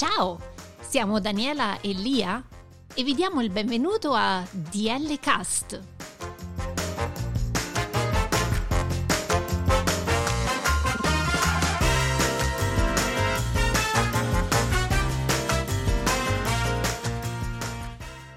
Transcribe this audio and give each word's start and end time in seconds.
Ciao, 0.00 0.38
siamo 0.80 1.20
Daniela 1.20 1.78
e 1.82 1.92
Lia 1.92 2.42
e 2.94 3.02
vi 3.02 3.12
diamo 3.12 3.42
il 3.42 3.50
benvenuto 3.50 4.14
a 4.14 4.42
DL 4.50 5.18
Cast. 5.20 5.78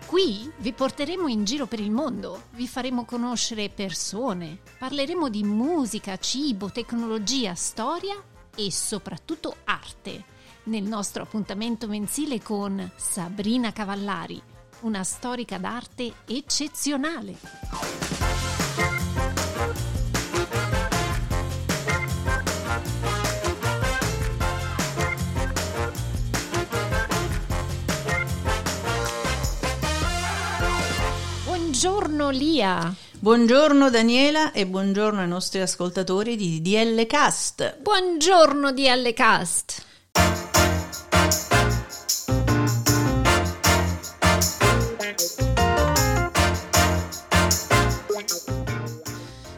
Qui 0.06 0.52
vi 0.58 0.74
porteremo 0.74 1.30
in 1.30 1.46
giro 1.46 1.66
per 1.66 1.80
il 1.80 1.92
mondo, 1.92 2.42
vi 2.56 2.68
faremo 2.68 3.06
conoscere 3.06 3.70
persone, 3.70 4.60
parleremo 4.78 5.30
di 5.30 5.46
musica, 5.46 6.18
cibo, 6.18 6.70
tecnologia, 6.72 7.56
storia 7.56 8.22
e 8.54 8.70
soprattutto 8.70 9.56
arte 9.64 10.32
nel 10.66 10.84
nostro 10.84 11.24
appuntamento 11.24 11.88
mensile 11.88 12.42
con 12.42 12.92
Sabrina 12.96 13.74
Cavallari, 13.74 14.42
una 14.82 15.04
storica 15.04 15.58
d'arte 15.58 16.14
eccezionale. 16.26 17.36
Buongiorno 31.46 32.30
Lia. 32.30 32.94
Buongiorno 33.20 33.90
Daniela 33.90 34.52
e 34.52 34.68
buongiorno 34.68 35.22
ai 35.22 35.28
nostri 35.28 35.62
ascoltatori 35.62 36.36
di 36.36 36.62
DL 36.62 37.06
Cast. 37.08 37.80
Buongiorno 37.80 38.72
DL 38.72 39.14
Cast. 39.14 39.92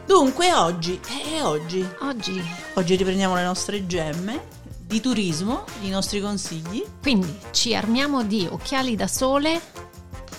Dunque 0.06 0.52
oggi, 0.54 0.98
è 1.06 1.42
oggi, 1.42 1.86
Oggi, 2.00 2.42
oggi 2.74 2.96
riprendiamo 2.96 3.34
le 3.34 3.44
nostre 3.44 3.86
gemme 3.86 4.54
di 4.78 5.00
turismo, 5.00 5.64
i 5.82 5.88
nostri 5.90 6.20
consigli. 6.20 6.84
quindi, 7.02 7.38
ci 7.50 7.74
armiamo 7.74 8.22
di 8.22 8.46
occhiali 8.50 8.94
da 8.96 9.06
sole 9.08 9.60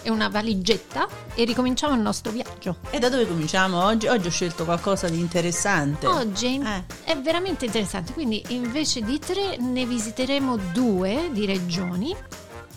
e 0.03 0.09
una 0.09 0.29
valigetta 0.29 1.07
e 1.35 1.43
ricominciamo 1.43 1.93
il 1.93 1.99
nostro 2.01 2.31
viaggio. 2.31 2.77
E 2.89 2.97
da 2.99 3.09
dove 3.09 3.27
cominciamo 3.27 3.83
oggi? 3.83 4.07
Oggi 4.07 4.27
ho 4.27 4.31
scelto 4.31 4.63
qualcosa 4.63 5.09
di 5.09 5.19
interessante. 5.19 6.07
Oggi 6.07 6.61
Eh. 6.63 6.83
è 7.03 7.17
veramente 7.17 7.65
interessante, 7.65 8.13
quindi 8.13 8.41
invece 8.49 9.01
di 9.01 9.19
tre 9.19 9.57
ne 9.57 9.85
visiteremo 9.85 10.55
due 10.71 11.29
di 11.33 11.45
regioni 11.45 12.15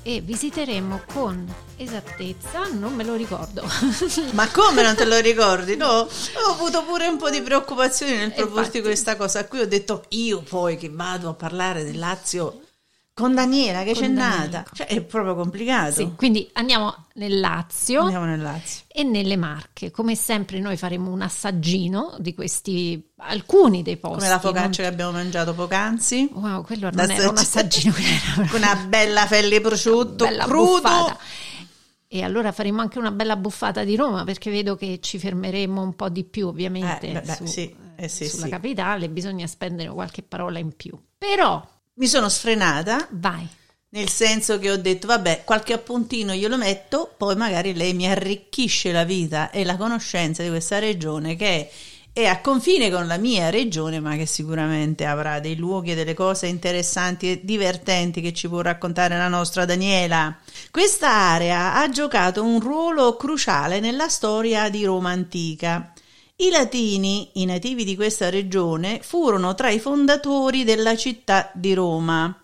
e 0.03 0.20
visiteremo 0.20 1.03
con 1.12 1.53
esattezza, 1.77 2.69
non 2.73 2.95
me 2.95 3.05
lo 3.05 3.15
ricordo. 3.15 3.62
Ma 4.33 4.48
come 4.48 4.83
non 4.83 4.95
te 4.95 5.05
lo 5.05 5.19
ricordi? 5.19 5.77
No, 5.77 5.87
ho 5.87 6.51
avuto 6.51 6.84
pure 6.84 7.06
un 7.06 7.17
po' 7.17 7.31
di 7.31 7.43
preoccupazioni 7.43 8.17
nel 8.17 8.33
proporti 8.33 8.59
infatti. 8.59 8.81
questa 8.83 9.17
cosa 9.17 9.47
qui. 9.47 9.61
Ho 9.61 9.67
detto 9.67 10.05
io 10.11 10.41
poi 10.41 10.77
che 10.77 10.91
vado 10.91 11.28
a 11.28 11.34
parlare 11.34 11.84
del 11.84 11.98
Lazio 11.98 12.62
con 13.20 13.34
Daniela 13.34 13.84
che 13.84 13.92
c'è 13.92 14.08
nata. 14.08 14.64
Cioè 14.72 14.86
è 14.88 15.00
proprio 15.02 15.34
complicato. 15.36 15.92
Sì, 15.92 16.12
quindi 16.16 16.48
andiamo 16.54 16.92
nel 17.14 17.38
Lazio. 17.38 18.00
Andiamo 18.02 18.24
nel 18.24 18.40
Lazio. 18.42 18.84
e 18.88 19.02
nelle 19.04 19.36
Marche. 19.36 19.90
Come 19.92 20.16
sempre 20.16 20.58
noi 20.58 20.76
faremo 20.76 21.10
un 21.12 21.22
assaggino 21.22 22.16
di 22.18 22.34
questi 22.34 23.12
alcuni 23.18 23.82
dei 23.82 23.97
posti. 23.98 24.19
Come 24.19 24.28
la 24.28 24.41
focaccia 24.41 24.82
che 24.82 24.88
abbiamo 24.88 25.12
mangiato 25.12 25.54
poc'anzi. 25.54 26.28
non- 26.32 26.42
Wow, 26.42 26.64
quello 26.64 26.91
Da 26.91 27.03
non 27.06 27.10
era 27.14 27.28
un 27.28 27.36
sta- 27.36 27.60
assaggino, 27.60 27.94
era 27.97 28.56
una 28.56 28.75
bella 28.88 29.26
felle 29.26 29.60
prosciutto 29.60 30.25
bella 30.25 30.44
crudo. 30.44 30.80
buffata. 30.80 31.19
E 32.12 32.22
allora 32.25 32.50
faremo 32.50 32.80
anche 32.80 32.98
una 32.98 33.12
bella 33.12 33.36
buffata 33.36 33.84
di 33.84 33.94
Roma 33.94 34.25
perché 34.25 34.50
vedo 34.50 34.75
che 34.75 34.98
ci 35.00 35.19
fermeremo 35.20 35.80
un 35.80 35.94
po' 35.94 36.09
di 36.09 36.25
più 36.25 36.48
ovviamente 36.48 37.06
Eh, 37.12 37.20
beh, 37.20 37.34
su- 37.36 37.47
sì, 37.47 37.72
eh, 37.94 38.09
sì, 38.09 38.26
sulla 38.28 38.47
sì. 38.47 38.50
capitale, 38.50 39.09
bisogna 39.09 39.47
spendere 39.47 39.91
qualche 39.91 40.22
parola 40.25 40.59
in 40.59 40.75
più. 40.75 40.98
Però 41.16 41.64
Mi 42.00 42.09
sono 42.09 42.31
sfrenata, 42.31 43.06
vai, 43.11 43.47
nel 43.91 44.09
senso 44.09 44.59
che 44.59 44.71
ho 44.71 44.78
detto, 44.78 45.06
vabbè, 45.06 45.43
qualche 45.44 45.75
appuntino 45.75 46.33
glielo 46.33 46.56
metto, 46.56 47.15
poi 47.15 47.37
magari 47.37 47.75
lei 47.75 47.93
mi 47.93 48.11
arricchisce 48.11 48.91
la 48.91 49.05
vita 49.05 49.50
e 49.50 49.65
la 49.66 49.77
conoscenza 49.77 50.43
di 50.43 50.49
questa 50.49 50.78
regione 50.78 51.37
che 51.37 51.47
è, 51.47 51.71
è 52.22 52.25
a 52.25 52.41
confine 52.41 52.91
con 52.91 53.06
la 53.06 53.19
mia 53.19 53.50
regione, 53.50 54.00
ma 54.00 54.16
che 54.16 54.25
sicuramente 54.25 55.05
avrà 55.05 55.41
dei 55.41 55.56
luoghi 55.56 55.91
e 55.91 55.94
delle 55.94 56.15
cose 56.15 56.47
interessanti 56.47 57.33
e 57.33 57.41
divertenti 57.44 58.22
che 58.22 58.33
ci 58.33 58.49
può 58.49 58.62
raccontare 58.62 59.19
la 59.19 59.28
nostra 59.28 59.66
Daniela. 59.66 60.39
Questa 60.71 61.10
area 61.10 61.75
ha 61.75 61.91
giocato 61.91 62.43
un 62.43 62.60
ruolo 62.60 63.15
cruciale 63.16 63.78
nella 63.78 64.09
storia 64.09 64.71
di 64.71 64.87
Roma 64.87 65.10
antica. 65.10 65.93
I 66.41 66.49
latini, 66.49 67.33
i 67.34 67.45
nativi 67.45 67.84
di 67.84 67.95
questa 67.95 68.31
regione, 68.31 69.03
furono 69.03 69.55
tra 69.55 69.69
i 69.69 69.78
fondatori 69.78 70.65
della 70.65 70.97
città 70.97 71.51
di 71.55 71.75
Roma. 71.75 72.34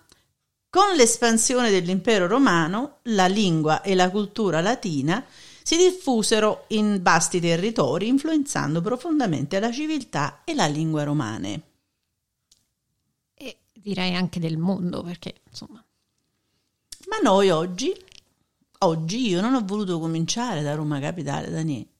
Con 0.68 0.94
l'espansione 0.94 1.70
dell'impero 1.70 2.26
romano, 2.26 2.98
la 3.04 3.26
lingua 3.26 3.80
e 3.80 3.94
la 3.94 4.10
cultura 4.10 4.60
latina 4.60 5.24
si 5.62 5.78
diffusero 5.78 6.66
in 6.68 7.00
vasti 7.00 7.40
territori, 7.40 8.06
influenzando 8.08 8.82
profondamente 8.82 9.58
la 9.60 9.72
civiltà 9.72 10.42
e 10.44 10.52
la 10.52 10.66
lingua 10.66 11.02
romane. 11.02 11.62
e 13.32 13.56
direi 13.72 14.14
anche 14.14 14.38
del 14.38 14.58
mondo 14.58 15.02
perché 15.02 15.36
insomma 15.48 15.82
Ma 17.08 17.16
noi 17.22 17.48
oggi, 17.48 17.94
oggi 18.80 19.28
io 19.28 19.40
non 19.40 19.54
ho 19.54 19.64
voluto 19.64 19.98
cominciare 19.98 20.60
da 20.62 20.74
Roma 20.74 21.00
Capitale, 21.00 21.50
Daniele. 21.50 21.94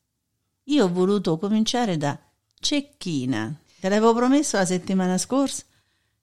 Io 0.69 0.85
ho 0.85 0.93
voluto 0.93 1.39
cominciare 1.39 1.97
da 1.97 2.19
Cecchina. 2.59 3.57
Te 3.79 3.89
l'avevo 3.89 4.13
promesso 4.13 4.57
la 4.57 4.65
settimana 4.65 5.17
scorsa. 5.17 5.63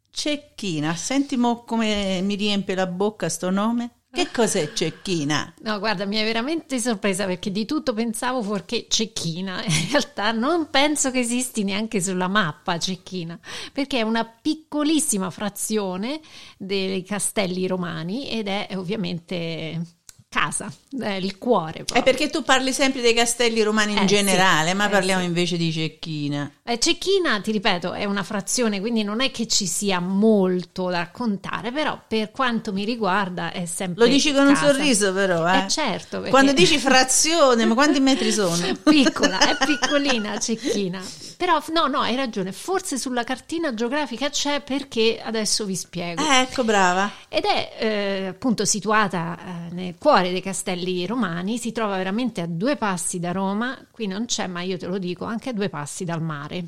Cecchina, 0.10 0.94
senti 0.96 1.38
mo 1.38 1.64
come 1.64 2.20
mi 2.22 2.36
riempie 2.36 2.76
la 2.76 2.86
bocca 2.88 3.30
sto 3.30 3.50
nome? 3.50 4.02
Che 4.12 4.30
cos'è 4.34 4.74
Cecchina? 4.74 5.54
No, 5.62 5.80
guarda, 5.80 6.06
mi 6.06 6.18
è 6.18 6.26
veramente 6.26 6.78
sorpresa 6.80 7.26
perché 7.26 7.52
di 7.52 7.66
tutto 7.66 7.94
pensavo 7.94 8.44
fuorché 8.44 8.88
Cecchina. 8.90 9.64
In 9.64 9.90
realtà 9.92 10.34
non 10.34 10.70
penso 10.70 11.10
che 11.10 11.20
esisti 11.20 11.64
neanche 11.64 12.02
sulla 12.02 12.28
mappa 12.28 12.78
Cecchina, 12.78 13.40
perché 13.72 14.00
è 14.00 14.02
una 14.02 14.26
piccolissima 14.26 15.30
frazione 15.30 16.20
dei 16.58 17.02
castelli 17.04 17.66
romani 17.66 18.30
ed 18.30 18.50
è 18.50 18.68
ovviamente 18.76 20.02
casa, 20.34 20.72
è 21.00 21.12
il 21.12 21.38
cuore. 21.38 21.80
È 21.80 21.84
proprio. 21.84 22.02
perché 22.04 22.30
tu 22.32 22.42
parli 22.44 22.74
sempre 22.74 23.02
dei 23.02 23.14
castelli 23.14 23.62
romani 23.62 23.92
in 23.92 24.00
Eh, 24.00 24.02
sì, 24.02 24.08
generale, 24.16 24.74
ma 24.74 24.88
eh, 24.88 24.90
parliamo 24.90 25.22
sì. 25.22 25.28
invece 25.28 25.58
di 25.58 25.72
Cecchina. 25.72 26.52
Eh, 26.64 26.80
Cecchina, 26.80 27.40
ti 27.42 27.52
ripeto, 27.52 27.94
è 27.94 28.06
una 28.06 28.24
frazione, 28.24 28.80
quindi 28.80 29.04
non 29.04 29.22
è 29.22 29.30
che 29.30 29.48
ci 29.48 29.68
sia 29.68 30.00
molto 30.00 30.90
da 30.90 30.98
raccontare, 31.00 31.72
però 31.72 32.00
per 32.08 32.32
quanto 32.32 32.74
mi 32.74 32.84
riguarda 32.84 33.52
è 33.52 33.66
sempre 33.66 34.06
Lo 34.06 34.12
dici 34.12 34.34
con 34.34 34.48
un 34.48 34.54
casa. 34.54 34.72
sorriso 34.74 35.14
però, 35.14 35.48
eh? 35.48 35.66
Eh, 35.66 35.68
certo, 35.70 36.18
perché- 36.18 36.30
Quando 36.32 36.54
dici 36.54 36.80
frazione, 36.80 37.66
ma 37.66 37.74
quanti 37.76 38.00
metri 38.00 38.32
sono? 38.32 38.58
piccola, 38.84 39.40
è 39.40 39.58
piccolina, 39.66 40.40
cecchina. 40.40 41.02
Però 41.44 41.62
no, 41.74 41.88
no, 41.88 42.00
hai 42.00 42.16
ragione, 42.16 42.54
forse 42.54 42.98
sulla 42.98 43.26
cartina 43.26 43.74
geografica 43.74 44.30
c'è 44.30 44.62
perché 44.62 45.20
adesso 45.22 45.66
vi 45.66 45.76
spiego. 45.76 46.24
Eh, 46.24 46.40
ecco, 46.44 46.64
brava. 46.64 47.12
Ed 47.28 47.44
è 47.44 47.76
eh, 47.80 48.26
appunto 48.28 48.64
situata 48.64 49.38
eh, 49.38 49.74
nel 49.74 49.96
cuore 49.98 50.32
dei 50.32 50.40
castelli 50.40 51.06
romani, 51.06 51.58
si 51.58 51.74
trova 51.74 51.98
veramente 51.98 52.40
a 52.40 52.48
due 52.48 52.78
passi 52.78 53.20
da 53.20 53.34
Roma, 53.34 53.78
qui 53.92 54.08
non 54.08 54.24
c'è, 54.24 54.48
ma 54.48 54.62
io 54.62 54.78
te 54.78 54.86
lo 54.86 54.98
dico, 54.98 55.26
anche 55.26 55.50
a 55.50 55.54
due 55.54 55.68
passi 55.68 56.06
dal 56.06 56.22
mare. 56.22 56.64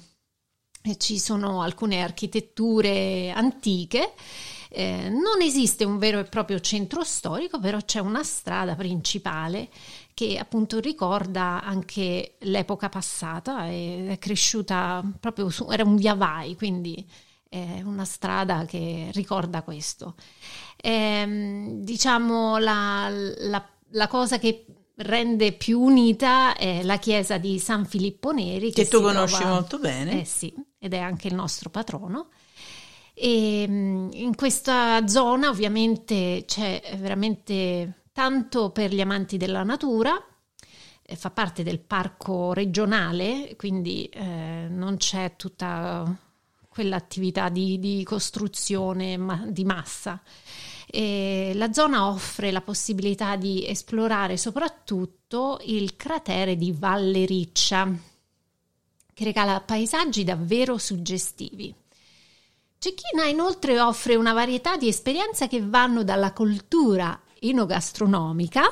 E 0.84 0.98
ci 0.98 1.20
sono 1.20 1.62
alcune 1.62 2.04
architetture 2.04 3.32
antiche. 3.34 4.12
eh, 4.68 5.08
non 5.08 5.42
esiste 5.42 5.86
un 5.86 5.98
vero 5.98 6.20
e 6.20 6.26
proprio 6.26 6.60
centro 6.60 7.06
storico, 7.06 7.62
però 7.62 7.80
c'è 7.80 8.00
una 8.00 8.24
strada 8.24 8.76
principale 8.76 9.70
che 10.16 10.38
appunto 10.40 10.80
ricorda 10.80 11.62
anche 11.62 12.38
l'epoca 12.40 12.90
passata 12.90 13.68
è 13.68 14.16
cresciuta 14.18 15.04
proprio 15.20 15.50
su, 15.50 15.70
era 15.70 15.84
un 15.84 15.98
via 15.98 16.16
vai, 16.16 16.56
quindi 16.56 17.06
è 17.48 17.82
una 17.84 18.06
strada 18.06 18.66
che 18.66 19.10
ricorda 19.14 19.62
questo. 19.62 20.16
Ehm, 20.78 21.82
diciamo 21.84 22.58
la, 22.58 23.10
la- 23.10 23.70
la 23.90 24.08
cosa 24.08 24.40
che 24.40 24.66
rende 24.98 25.52
più 25.52 25.80
unita 25.82 26.56
è 26.56 26.82
la 26.84 26.98
chiesa 26.98 27.38
di 27.38 27.60
San 27.60 27.86
Filippo 27.86 28.32
Neri 28.32 28.72
Che 28.72 28.88
tu 28.88 28.98
si 28.98 29.04
conosci 29.04 29.36
trova- 29.38 29.54
molto 29.54 29.80
bene. 29.80 30.22
Eh 30.22 30.26
sì, 30.26 30.54
ed 30.80 30.94
è 30.94 31.00
anche 31.00 31.28
il 31.28 31.36
nostro 31.36 31.70
patrono. 31.70 32.30
E 33.14 33.66
mm, 33.68 34.10
in 34.14 34.36
questa 34.36 35.06
zona 35.08 35.50
ovviamente 35.50 36.44
c'è 36.48 36.82
veramente 37.00 38.05
tanto 38.16 38.70
per 38.70 38.94
gli 38.94 39.02
amanti 39.02 39.36
della 39.36 39.64
natura, 39.64 40.16
eh, 41.02 41.16
fa 41.18 41.32
parte 41.32 41.64
del 41.64 41.80
parco 41.80 42.54
regionale, 42.54 43.56
quindi 43.58 44.06
eh, 44.06 44.68
non 44.70 44.96
c'è 44.96 45.36
tutta 45.36 46.18
quell'attività 46.70 47.50
di, 47.50 47.78
di 47.78 48.06
costruzione 48.06 49.18
ma- 49.18 49.44
di 49.46 49.66
massa. 49.66 50.22
E 50.86 51.52
la 51.56 51.74
zona 51.74 52.08
offre 52.08 52.52
la 52.52 52.62
possibilità 52.62 53.36
di 53.36 53.68
esplorare 53.68 54.38
soprattutto 54.38 55.60
il 55.66 55.98
cratere 55.98 56.56
di 56.56 56.72
Valle 56.72 57.26
Riccia, 57.26 57.94
che 59.14 59.24
regala 59.26 59.60
paesaggi 59.60 60.24
davvero 60.24 60.78
suggestivi. 60.78 61.76
Cecchina 62.78 63.26
inoltre 63.26 63.78
offre 63.78 64.16
una 64.16 64.32
varietà 64.32 64.78
di 64.78 64.88
esperienze 64.88 65.50
che 65.50 65.62
vanno 65.62 66.06
dalla 66.06 66.32
cultura 66.32 67.20
enogastronomica 67.50 68.64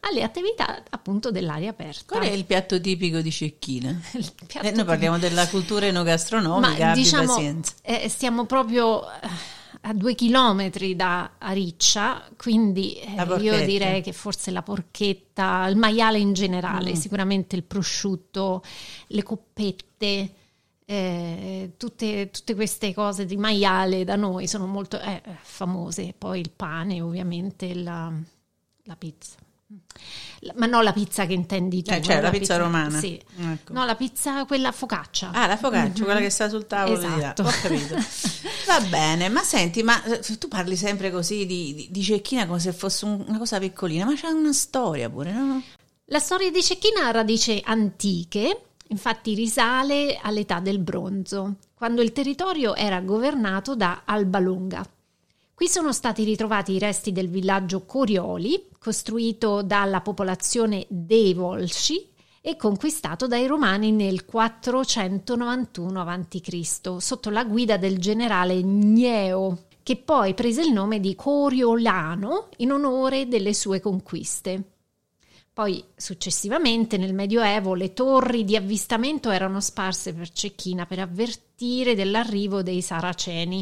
alle 0.00 0.22
attività 0.22 0.82
appunto 0.90 1.30
dell'aria 1.30 1.70
aperta. 1.70 2.16
Qual 2.18 2.28
è 2.28 2.32
il 2.32 2.44
piatto 2.44 2.80
tipico 2.80 3.20
di 3.20 3.30
Cecchina? 3.30 4.00
Eh, 4.62 4.70
noi 4.70 4.84
parliamo 4.84 5.18
della 5.18 5.48
cultura 5.48 5.86
enogastronomica, 5.86 6.86
Ma, 6.86 6.94
diciamo, 6.94 7.60
eh, 7.82 8.08
stiamo 8.08 8.46
proprio 8.46 9.02
eh, 9.10 9.28
a 9.82 9.92
due 9.92 10.14
chilometri 10.14 10.94
da 10.94 11.32
Ariccia, 11.38 12.28
quindi 12.36 12.94
eh, 12.94 13.22
io 13.40 13.64
direi 13.64 14.00
che 14.00 14.12
forse 14.12 14.50
la 14.52 14.62
porchetta, 14.62 15.66
il 15.66 15.76
maiale 15.76 16.18
in 16.18 16.32
generale, 16.32 16.92
mm. 16.92 16.94
sicuramente 16.94 17.56
il 17.56 17.64
prosciutto, 17.64 18.62
le 19.08 19.22
coppette. 19.22 20.34
Eh, 20.86 21.72
tutte, 21.78 22.30
tutte, 22.30 22.54
queste 22.54 22.92
cose 22.92 23.24
di 23.24 23.38
maiale 23.38 24.04
da 24.04 24.16
noi 24.16 24.46
sono 24.46 24.66
molto 24.66 25.00
eh, 25.00 25.22
famose, 25.40 26.14
poi 26.16 26.40
il 26.40 26.50
pane 26.50 27.00
ovviamente, 27.00 27.74
la, 27.74 28.12
la 28.82 28.96
pizza. 28.96 29.36
Ma 30.56 30.66
non 30.66 30.84
la 30.84 30.92
pizza 30.92 31.24
che 31.24 31.32
intendi 31.32 31.82
tu. 31.82 31.90
Eh, 31.90 32.02
cioè, 32.02 32.16
la, 32.16 32.22
la 32.22 32.30
pizza, 32.30 32.54
pizza, 32.54 32.56
romana. 32.58 32.98
Sì. 32.98 33.20
Ecco. 33.38 33.72
No, 33.72 33.86
la 33.86 33.94
pizza, 33.94 34.44
quella 34.44 34.72
focaccia. 34.72 35.30
Ah, 35.32 35.46
la 35.46 35.56
focaccia, 35.56 35.88
mm-hmm. 35.88 36.02
quella 36.04 36.20
che 36.20 36.30
sta 36.30 36.48
sul 36.50 36.66
tavolo 36.66 36.98
esatto. 36.98 37.42
Ho 37.42 37.50
capito. 37.62 37.94
Va 38.66 38.80
bene, 38.82 39.30
ma 39.30 39.42
senti, 39.42 39.82
ma 39.82 40.02
eh, 40.04 40.20
tu 40.38 40.48
parli 40.48 40.76
sempre 40.76 41.10
così 41.10 41.46
di, 41.46 41.74
di, 41.74 41.88
di 41.90 42.02
Cecchina 42.02 42.46
come 42.46 42.60
se 42.60 42.72
fosse 42.72 43.06
un, 43.06 43.24
una 43.26 43.38
cosa 43.38 43.58
piccolina, 43.58 44.04
ma 44.04 44.14
c'è 44.14 44.28
una 44.28 44.52
storia 44.52 45.08
pure, 45.08 45.32
no? 45.32 45.62
La 46.06 46.18
storia 46.18 46.50
di 46.50 46.62
Cecchina 46.62 47.06
ha 47.06 47.10
radici 47.10 47.60
antiche, 47.64 48.60
infatti 48.94 49.34
risale 49.34 50.16
all'età 50.22 50.60
del 50.60 50.78
bronzo, 50.78 51.56
quando 51.74 52.00
il 52.00 52.12
territorio 52.12 52.76
era 52.76 53.00
governato 53.00 53.74
da 53.74 54.02
Alba 54.04 54.38
Longa. 54.38 54.88
Qui 55.52 55.68
sono 55.68 55.92
stati 55.92 56.22
ritrovati 56.22 56.72
i 56.72 56.78
resti 56.78 57.10
del 57.10 57.28
villaggio 57.28 57.84
Corioli, 57.84 58.68
costruito 58.78 59.62
dalla 59.62 60.00
popolazione 60.00 60.86
dei 60.88 61.34
Volsci 61.34 62.08
e 62.40 62.56
conquistato 62.56 63.26
dai 63.26 63.46
Romani 63.46 63.90
nel 63.90 64.24
491 64.24 66.00
a.C. 66.00 66.96
sotto 66.98 67.30
la 67.30 67.44
guida 67.44 67.76
del 67.76 67.98
generale 67.98 68.62
Gneo, 68.62 69.64
che 69.82 69.96
poi 69.96 70.34
prese 70.34 70.62
il 70.62 70.72
nome 70.72 71.00
di 71.00 71.16
Coriolano 71.16 72.48
in 72.58 72.70
onore 72.70 73.26
delle 73.26 73.54
sue 73.54 73.80
conquiste. 73.80 74.73
Poi 75.54 75.84
successivamente 75.94 76.96
nel 76.96 77.14
Medioevo 77.14 77.74
le 77.74 77.92
torri 77.92 78.42
di 78.42 78.56
avvistamento 78.56 79.30
erano 79.30 79.60
sparse 79.60 80.12
per 80.12 80.32
Cecchina 80.32 80.84
per 80.84 80.98
avvertire 80.98 81.94
dell'arrivo 81.94 82.64
dei 82.64 82.82
Saraceni. 82.82 83.60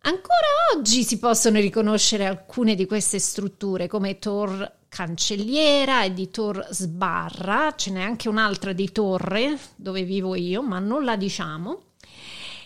Ancora 0.00 0.74
oggi 0.74 1.04
si 1.04 1.20
possono 1.20 1.60
riconoscere 1.60 2.26
alcune 2.26 2.74
di 2.74 2.84
queste 2.84 3.20
strutture 3.20 3.86
come 3.86 4.18
Tor 4.18 4.78
Cancelliera 4.88 6.02
e 6.02 6.12
di 6.12 6.28
Tor 6.30 6.66
Sbarra, 6.68 7.72
ce 7.76 7.92
n'è 7.92 8.02
anche 8.02 8.28
un'altra 8.28 8.72
di 8.72 8.90
Torre 8.90 9.56
dove 9.76 10.02
vivo 10.02 10.34
io, 10.34 10.64
ma 10.64 10.80
non 10.80 11.04
la 11.04 11.14
diciamo. 11.14 11.82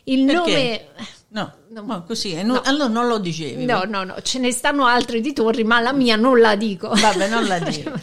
Il 0.05 0.25
Perché? 0.25 0.87
nome 0.97 1.17
No, 1.31 1.53
no, 1.71 1.83
no 1.83 2.05
così, 2.05 2.35
no. 2.43 2.55
No, 2.55 2.61
allora 2.63 2.89
non 2.89 3.07
lo 3.07 3.19
dicevi. 3.19 3.65
No, 3.65 3.85
no, 3.85 4.03
no, 4.03 4.23
ce 4.23 4.39
ne 4.39 4.51
stanno 4.51 4.87
altre 4.87 5.21
di 5.21 5.33
torri, 5.35 5.63
ma 5.63 5.79
la 5.81 5.93
mia 5.93 6.17
non 6.17 6.41
la 6.41 6.57
dico. 6.57 6.89
Vabbè, 6.89 7.29
non 7.29 7.45
la 7.45 7.59
dico. 7.59 7.93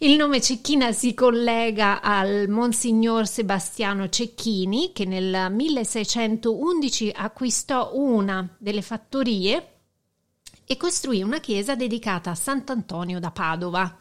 Il 0.00 0.14
nome 0.14 0.40
Cecchina 0.40 0.92
si 0.92 1.12
collega 1.12 2.00
al 2.00 2.48
Monsignor 2.48 3.26
Sebastiano 3.26 4.08
Cecchini 4.08 4.92
che 4.92 5.04
nel 5.04 5.48
1611 5.50 7.12
acquistò 7.16 7.90
una 7.94 8.48
delle 8.58 8.82
fattorie 8.82 9.72
e 10.64 10.76
costruì 10.76 11.22
una 11.22 11.40
chiesa 11.40 11.74
dedicata 11.74 12.30
a 12.30 12.36
Sant'Antonio 12.36 13.18
da 13.18 13.32
Padova. 13.32 13.96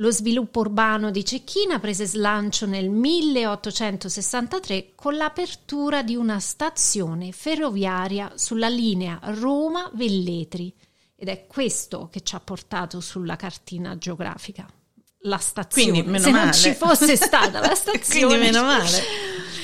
Lo 0.00 0.10
sviluppo 0.10 0.60
urbano 0.60 1.10
di 1.10 1.22
Cecchina 1.26 1.78
prese 1.78 2.06
slancio 2.06 2.64
nel 2.64 2.88
1863 2.88 4.92
con 4.94 5.14
l'apertura 5.14 6.02
di 6.02 6.16
una 6.16 6.40
stazione 6.40 7.32
ferroviaria 7.32 8.32
sulla 8.34 8.70
linea 8.70 9.20
Roma-Velletri 9.22 10.74
ed 11.14 11.28
è 11.28 11.46
questo 11.46 12.08
che 12.10 12.22
ci 12.22 12.34
ha 12.34 12.40
portato 12.40 13.00
sulla 13.00 13.36
cartina 13.36 13.98
geografica 13.98 14.66
la 15.24 15.36
stazione. 15.36 15.90
Quindi 15.90 16.08
meno 16.08 16.24
Se 16.24 16.30
male. 16.30 16.44
non 16.44 16.54
ci 16.54 16.72
fosse 16.72 17.16
stata 17.20 17.60
la 17.60 17.74
stazione. 17.74 18.38
Quindi 18.38 18.46
meno 18.46 18.64
male. 18.64 19.02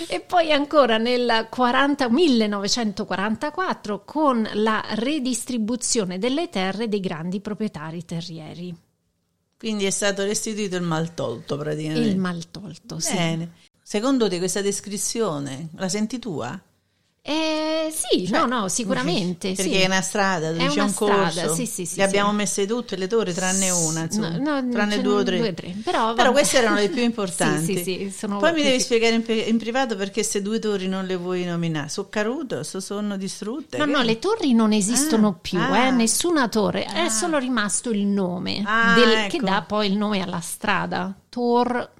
E 0.06 0.20
poi 0.20 0.52
ancora 0.52 0.98
nel 0.98 1.46
40, 1.48 2.10
1944 2.10 4.04
con 4.04 4.46
la 4.52 4.84
redistribuzione 4.96 6.18
delle 6.18 6.50
terre 6.50 6.88
dei 6.88 7.00
grandi 7.00 7.40
proprietari 7.40 8.04
terrieri. 8.04 8.84
Quindi 9.58 9.84
è 9.84 9.90
stato 9.90 10.22
restituito 10.22 10.76
il 10.76 10.82
maltolto 10.82 11.56
praticamente. 11.56 12.08
Il 12.08 12.18
maltolto, 12.18 12.98
sì. 12.98 13.14
Bene. 13.14 13.52
Secondo 13.82 14.28
te 14.28 14.38
questa 14.38 14.60
descrizione 14.60 15.68
la 15.76 15.88
senti 15.88 16.18
tua? 16.18 16.60
Eh, 17.28 17.92
sì, 17.92 18.24
cioè, 18.28 18.38
no, 18.38 18.46
no, 18.46 18.68
sicuramente. 18.68 19.52
Perché 19.52 19.72
sì. 19.72 19.80
è 19.80 19.86
una 19.86 20.00
strada, 20.00 20.50
è 20.50 20.68
c'è 20.68 20.80
un 20.80 20.88
strada, 20.90 21.42
corso. 21.42 21.54
Sì, 21.54 21.66
sì, 21.66 21.84
sì, 21.84 21.96
le 21.96 22.04
abbiamo 22.04 22.30
messe 22.30 22.66
tutte 22.66 22.94
le 22.94 23.08
torri, 23.08 23.34
tranne 23.34 23.68
una, 23.70 24.02
insomma, 24.04 24.36
no, 24.36 24.60
no, 24.60 24.70
tranne 24.70 25.00
due 25.00 25.14
o 25.14 25.22
tre. 25.24 25.38
Due, 25.38 25.52
tre. 25.52 25.74
Però, 25.82 26.14
Però, 26.14 26.30
queste 26.30 26.58
erano 26.58 26.76
le 26.76 26.86
più 26.88 27.02
importanti. 27.02 27.82
sì, 27.82 28.12
sì, 28.16 28.26
Poi 28.28 28.52
mi 28.52 28.62
devi 28.62 28.78
spiegare 28.78 29.16
in, 29.16 29.24
in, 29.26 29.58
privato 29.58 29.96
perché 29.96 30.12
queste 30.12 30.40
due 30.40 30.60
torri 30.60 30.86
non 30.86 31.04
le 31.04 31.16
vuoi 31.16 31.44
nominare. 31.44 31.88
Sono 31.88 32.06
cadute, 32.08 32.62
sono 32.62 33.16
distrutte? 33.16 33.76
No, 33.76 33.86
che? 33.86 33.90
no, 33.90 34.02
le 34.02 34.20
torri 34.20 34.52
non 34.54 34.72
esistono 34.72 35.28
ah, 35.30 35.38
più, 35.40 35.58
ah, 35.58 35.86
eh, 35.86 35.90
nessuna 35.90 36.46
torre, 36.48 36.84
ah, 36.84 37.06
è 37.06 37.08
solo 37.08 37.38
rimasto 37.38 37.90
il 37.90 38.06
nome, 38.06 38.62
ah, 38.64 38.94
del, 38.94 39.10
ecco. 39.10 39.36
che 39.36 39.42
dà 39.42 39.62
poi 39.62 39.88
il 39.88 39.96
nome 39.96 40.22
alla 40.22 40.40
strada. 40.40 41.12
Tor 41.28 41.90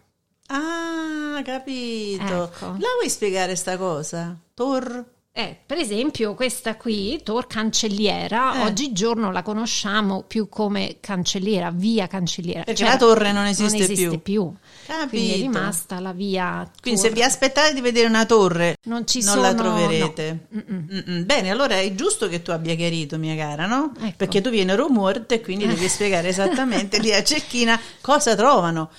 Ah, 0.48 1.42
capito. 1.44 2.44
Ecco. 2.44 2.66
La 2.78 2.94
vuoi 2.96 3.10
spiegare 3.10 3.56
sta 3.56 3.76
cosa? 3.76 4.36
Tor 4.54 5.04
eh, 5.38 5.54
per 5.66 5.76
esempio, 5.76 6.32
questa 6.32 6.76
qui, 6.76 7.20
Tor 7.22 7.46
Cancelliera, 7.46 8.54
eh. 8.54 8.62
oggigiorno 8.62 9.30
la 9.30 9.42
conosciamo 9.42 10.22
più 10.22 10.48
come 10.48 10.96
cancelliera, 10.98 11.70
via 11.70 12.06
cancelliera. 12.06 12.62
Perché 12.62 12.84
cioè, 12.84 12.88
la 12.88 12.96
torre 12.96 13.32
non 13.32 13.44
esiste, 13.44 13.76
non 13.76 13.82
esiste 13.82 14.18
più. 14.18 14.54
più. 14.86 15.06
Quindi 15.10 15.32
è 15.32 15.36
rimasta 15.36 16.00
la 16.00 16.14
via. 16.14 16.66
Quindi 16.80 16.98
se 16.98 17.10
vi 17.10 17.22
aspettate 17.22 17.74
di 17.74 17.82
vedere 17.82 18.06
una 18.06 18.24
torre, 18.24 18.78
non, 18.84 19.06
ci 19.06 19.22
non 19.24 19.34
sono, 19.34 19.42
la 19.42 19.52
troverete. 19.52 20.46
No. 20.48 21.22
Bene, 21.24 21.50
allora 21.50 21.80
è 21.80 21.94
giusto 21.94 22.28
che 22.28 22.40
tu 22.40 22.50
abbia 22.50 22.74
chiarito, 22.74 23.18
mia 23.18 23.36
cara, 23.36 23.66
no? 23.66 23.92
Ecco. 24.00 24.14
Perché 24.16 24.40
tu 24.40 24.48
vieni 24.48 24.74
rumorte 24.74 25.34
e 25.34 25.40
quindi 25.42 25.66
devi 25.66 25.86
spiegare 25.90 26.28
esattamente 26.28 26.98
lì 26.98 27.12
a 27.12 27.22
Cecchina 27.22 27.78
cosa 28.00 28.34
trovano. 28.34 28.90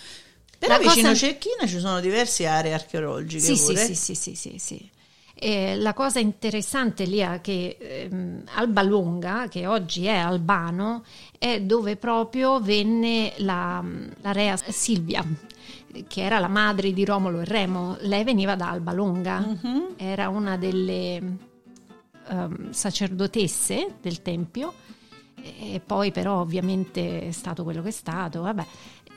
Però 0.59 0.73
la 0.73 0.77
vicino 0.77 1.09
cosa... 1.09 1.25
a 1.25 1.29
Cecchina 1.29 1.65
ci 1.65 1.79
sono 1.79 1.99
diverse 1.99 2.45
aree 2.45 2.73
archeologiche. 2.73 3.55
Sì, 3.55 3.59
pure. 3.59 3.85
sì, 3.85 3.95
sì, 3.95 4.13
sì, 4.13 4.35
sì, 4.35 4.55
sì. 4.59 4.95
E 5.39 5.75
la 5.75 5.93
cosa 5.93 6.17
interessante 6.17 7.05
lì 7.05 7.19
è 7.19 7.41
che 7.41 7.77
ehm, 7.79 8.43
Alba 8.55 8.81
Longa, 8.81 9.47
che 9.47 9.67
oggi 9.67 10.05
è 10.05 10.15
Albano, 10.15 11.03
è 11.37 11.61
dove 11.61 11.95
proprio 11.95 12.59
venne 12.59 13.33
la, 13.37 13.83
la 14.21 14.31
rea 14.31 14.57
Silvia, 14.57 15.23
che 16.07 16.21
era 16.21 16.39
la 16.39 16.47
madre 16.47 16.91
di 16.91 17.05
Romolo 17.05 17.41
e 17.41 17.45
Remo. 17.45 17.97
Lei 18.01 18.23
veniva 18.23 18.55
da 18.55 18.71
Alba 18.71 18.93
Longa, 18.93 19.45
uh-huh. 19.61 19.93
era 19.97 20.29
una 20.29 20.57
delle 20.57 21.37
um, 22.29 22.71
sacerdotesse 22.71 23.95
del 24.01 24.23
Tempio 24.23 24.73
e 25.39 25.79
poi 25.85 26.11
però 26.11 26.41
ovviamente 26.41 27.27
è 27.27 27.31
stato 27.31 27.63
quello 27.63 27.83
che 27.83 27.89
è 27.89 27.91
stato, 27.91 28.41
vabbè. 28.41 28.65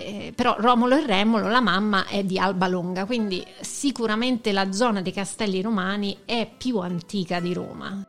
Eh, 0.02 0.32
però 0.34 0.56
Romolo 0.58 0.96
e 0.96 1.04
Remolo, 1.04 1.48
la 1.48 1.60
mamma 1.60 2.06
è 2.06 2.24
di 2.24 2.38
Alba 2.38 2.68
Longa, 2.68 3.04
quindi 3.04 3.44
sicuramente 3.60 4.50
la 4.50 4.72
zona 4.72 5.02
dei 5.02 5.12
Castelli 5.12 5.60
Romani 5.60 6.20
è 6.24 6.50
più 6.56 6.78
antica 6.78 7.38
di 7.38 7.52
Roma. 7.52 8.02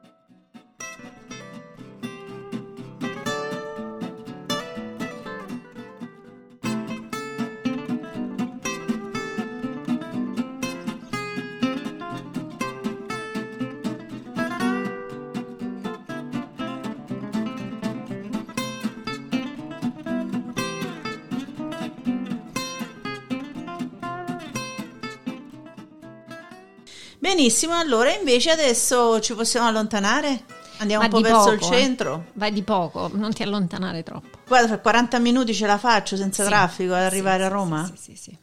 Benissimo, 27.41 27.73
allora 27.73 28.13
invece 28.13 28.51
adesso 28.51 29.19
ci 29.19 29.33
possiamo 29.33 29.65
allontanare? 29.65 30.43
Andiamo 30.77 31.07
Ma 31.07 31.07
un 31.07 31.23
po' 31.23 31.27
verso 31.27 31.49
il 31.49 31.57
poco, 31.57 31.73
eh. 31.73 31.75
centro. 31.79 32.25
Vai 32.33 32.51
di 32.51 32.61
poco, 32.61 33.09
non 33.15 33.33
ti 33.33 33.41
allontanare 33.41 34.03
troppo. 34.03 34.37
Guarda, 34.45 34.67
fra 34.67 34.77
40 34.77 35.17
minuti 35.17 35.51
ce 35.51 35.65
la 35.65 35.79
faccio 35.79 36.15
senza 36.15 36.43
Sì, 36.43 36.49
traffico 36.49 36.93
ad 36.93 37.01
arrivare 37.01 37.39
sì, 37.39 37.43
a 37.45 37.47
Roma? 37.47 37.91
Sì, 37.95 37.99
sì, 37.99 38.15
sì. 38.15 38.37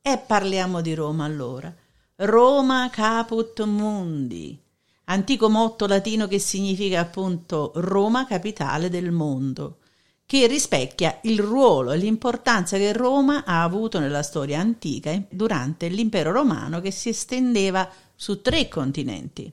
E 0.00 0.18
parliamo 0.24 0.80
di 0.80 0.94
Roma 0.94 1.24
allora. 1.24 1.74
Roma 2.14 2.88
caput 2.88 3.64
mundi, 3.64 4.56
antico 5.06 5.50
motto 5.50 5.88
latino 5.88 6.28
che 6.28 6.38
significa 6.38 7.00
appunto 7.00 7.72
Roma 7.74 8.26
capitale 8.26 8.90
del 8.90 9.10
mondo, 9.10 9.78
che 10.28 10.46
rispecchia 10.46 11.20
il 11.22 11.40
ruolo 11.40 11.92
e 11.92 11.96
l'importanza 11.96 12.76
che 12.76 12.92
Roma 12.92 13.44
ha 13.46 13.62
avuto 13.62 13.98
nella 13.98 14.22
storia 14.22 14.60
antica 14.60 15.18
durante 15.30 15.88
l'impero 15.88 16.32
romano 16.32 16.82
che 16.82 16.90
si 16.90 17.08
estendeva 17.08 17.90
su 18.14 18.42
tre 18.42 18.68
continenti, 18.68 19.50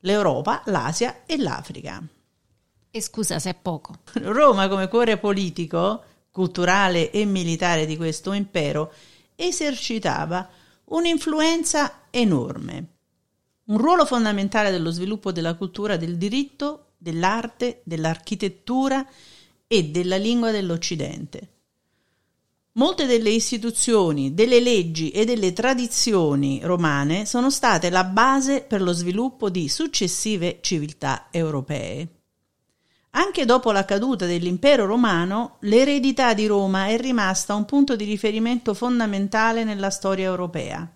l'Europa, 0.00 0.60
l'Asia 0.66 1.22
e 1.24 1.38
l'Africa. 1.38 2.06
E 2.90 3.00
scusa 3.00 3.38
se 3.38 3.48
è 3.48 3.54
poco. 3.54 4.00
Roma 4.20 4.68
come 4.68 4.88
cuore 4.88 5.16
politico, 5.16 6.02
culturale 6.30 7.10
e 7.10 7.24
militare 7.24 7.86
di 7.86 7.96
questo 7.96 8.34
impero 8.34 8.92
esercitava 9.34 10.50
un'influenza 10.84 12.08
enorme, 12.10 12.86
un 13.64 13.78
ruolo 13.78 14.04
fondamentale 14.04 14.70
dello 14.70 14.90
sviluppo 14.90 15.32
della 15.32 15.54
cultura 15.54 15.96
del 15.96 16.18
diritto, 16.18 16.88
dell'arte, 16.98 17.80
dell'architettura 17.84 19.06
e 19.72 19.84
della 19.84 20.18
lingua 20.18 20.50
dell'Occidente. 20.50 21.48
Molte 22.72 23.06
delle 23.06 23.30
istituzioni, 23.30 24.34
delle 24.34 24.60
leggi 24.60 25.10
e 25.10 25.24
delle 25.24 25.54
tradizioni 25.54 26.60
romane 26.62 27.24
sono 27.24 27.48
state 27.48 27.88
la 27.88 28.04
base 28.04 28.64
per 28.64 28.82
lo 28.82 28.92
sviluppo 28.92 29.48
di 29.48 29.70
successive 29.70 30.58
civiltà 30.60 31.28
europee. 31.30 32.08
Anche 33.12 33.46
dopo 33.46 33.72
la 33.72 33.86
caduta 33.86 34.26
dell'impero 34.26 34.84
romano, 34.84 35.56
l'eredità 35.60 36.34
di 36.34 36.44
Roma 36.46 36.88
è 36.88 36.98
rimasta 36.98 37.54
un 37.54 37.64
punto 37.64 37.96
di 37.96 38.04
riferimento 38.04 38.74
fondamentale 38.74 39.64
nella 39.64 39.88
storia 39.88 40.26
europea. 40.26 40.86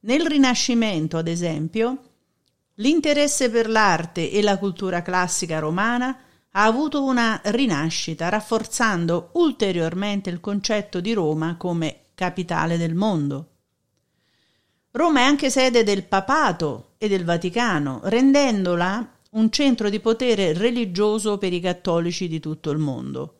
Nel 0.00 0.26
Rinascimento, 0.26 1.18
ad 1.18 1.28
esempio, 1.28 1.98
l'interesse 2.76 3.50
per 3.50 3.68
l'arte 3.68 4.30
e 4.30 4.40
la 4.40 4.56
cultura 4.56 5.02
classica 5.02 5.58
romana 5.58 6.16
ha 6.52 6.64
avuto 6.64 7.02
una 7.02 7.40
rinascita, 7.44 8.28
rafforzando 8.28 9.30
ulteriormente 9.34 10.30
il 10.30 10.40
concetto 10.40 11.00
di 11.00 11.12
Roma 11.12 11.56
come 11.56 12.06
capitale 12.14 12.76
del 12.76 12.94
mondo. 12.94 13.48
Roma 14.90 15.20
è 15.20 15.22
anche 15.22 15.48
sede 15.48 15.84
del 15.84 16.04
papato 16.04 16.94
e 16.98 17.08
del 17.08 17.24
Vaticano, 17.24 18.00
rendendola 18.04 19.18
un 19.30 19.50
centro 19.50 19.88
di 19.88 20.00
potere 20.00 20.52
religioso 20.52 21.38
per 21.38 21.54
i 21.54 21.60
cattolici 21.60 22.28
di 22.28 22.38
tutto 22.38 22.70
il 22.70 22.78
mondo. 22.78 23.38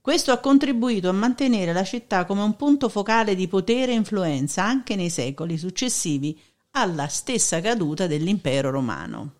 Questo 0.00 0.32
ha 0.32 0.38
contribuito 0.38 1.08
a 1.08 1.12
mantenere 1.12 1.72
la 1.72 1.84
città 1.84 2.24
come 2.24 2.42
un 2.42 2.56
punto 2.56 2.88
focale 2.88 3.36
di 3.36 3.46
potere 3.46 3.92
e 3.92 3.96
influenza 3.96 4.64
anche 4.64 4.96
nei 4.96 5.10
secoli 5.10 5.56
successivi 5.56 6.36
alla 6.72 7.06
stessa 7.06 7.60
caduta 7.60 8.08
dell'impero 8.08 8.70
romano. 8.70 9.39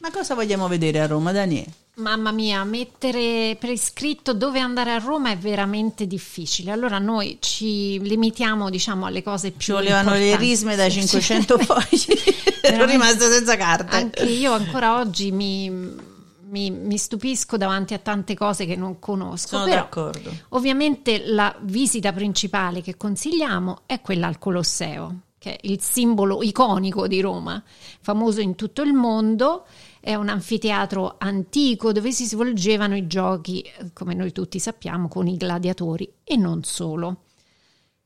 Ma 0.00 0.10
cosa 0.10 0.34
vogliamo 0.34 0.66
vedere 0.66 1.00
a 1.00 1.06
Roma, 1.06 1.30
Daniele? 1.30 1.72
Mamma 1.96 2.32
mia, 2.32 2.64
mettere 2.64 3.56
per 3.60 3.68
iscritto 3.68 4.32
dove 4.32 4.58
andare 4.58 4.92
a 4.92 4.98
Roma 4.98 5.30
è 5.30 5.36
veramente 5.36 6.06
difficile. 6.06 6.70
Allora 6.70 6.98
noi 6.98 7.36
ci 7.40 8.00
limitiamo, 8.00 8.70
diciamo, 8.70 9.04
alle 9.04 9.22
cose 9.22 9.50
più 9.50 9.60
Ci 9.60 9.72
volevano 9.72 10.12
le 10.14 10.36
risme 10.36 10.76
da 10.76 10.84
Sì, 10.88 11.00
500 11.00 11.58
sì. 11.58 11.64
fogli, 11.66 12.18
ero 12.62 12.86
rimasta 12.86 13.28
senza 13.28 13.56
carte. 13.56 13.96
Anche 13.96 14.24
io 14.24 14.52
ancora 14.52 14.98
oggi 14.98 15.30
mi, 15.32 15.68
mi- 15.68 16.70
mi 16.70 16.96
stupisco 16.96 17.58
davanti 17.58 17.92
a 17.92 17.98
tante 17.98 18.34
cose 18.34 18.64
che 18.64 18.76
non 18.76 18.98
conosco. 18.98 19.48
Sono 19.48 19.64
però, 19.64 19.76
d'accordo. 19.76 20.32
Ovviamente 20.50 21.22
la 21.26 21.54
visita 21.60 22.12
principale 22.14 22.80
che 22.80 22.96
consigliamo 22.96 23.80
è 23.84 24.00
quella 24.00 24.28
al 24.28 24.38
Colosseo, 24.38 25.14
che 25.38 25.56
è 25.56 25.58
il 25.64 25.82
simbolo 25.82 26.42
iconico 26.42 27.06
di 27.06 27.20
Roma, 27.20 27.62
famoso 28.00 28.40
in 28.40 28.54
tutto 28.54 28.80
il 28.80 28.94
mondo. 28.94 29.66
È 30.00 30.14
un 30.14 30.28
anfiteatro 30.28 31.16
antico 31.18 31.92
dove 31.92 32.10
si 32.10 32.24
svolgevano 32.24 32.96
i 32.96 33.06
giochi, 33.06 33.64
come 33.92 34.14
noi 34.14 34.32
tutti 34.32 34.58
sappiamo, 34.58 35.08
con 35.08 35.26
i 35.26 35.36
gladiatori 35.36 36.10
e 36.24 36.36
non 36.36 36.64
solo. 36.64 37.24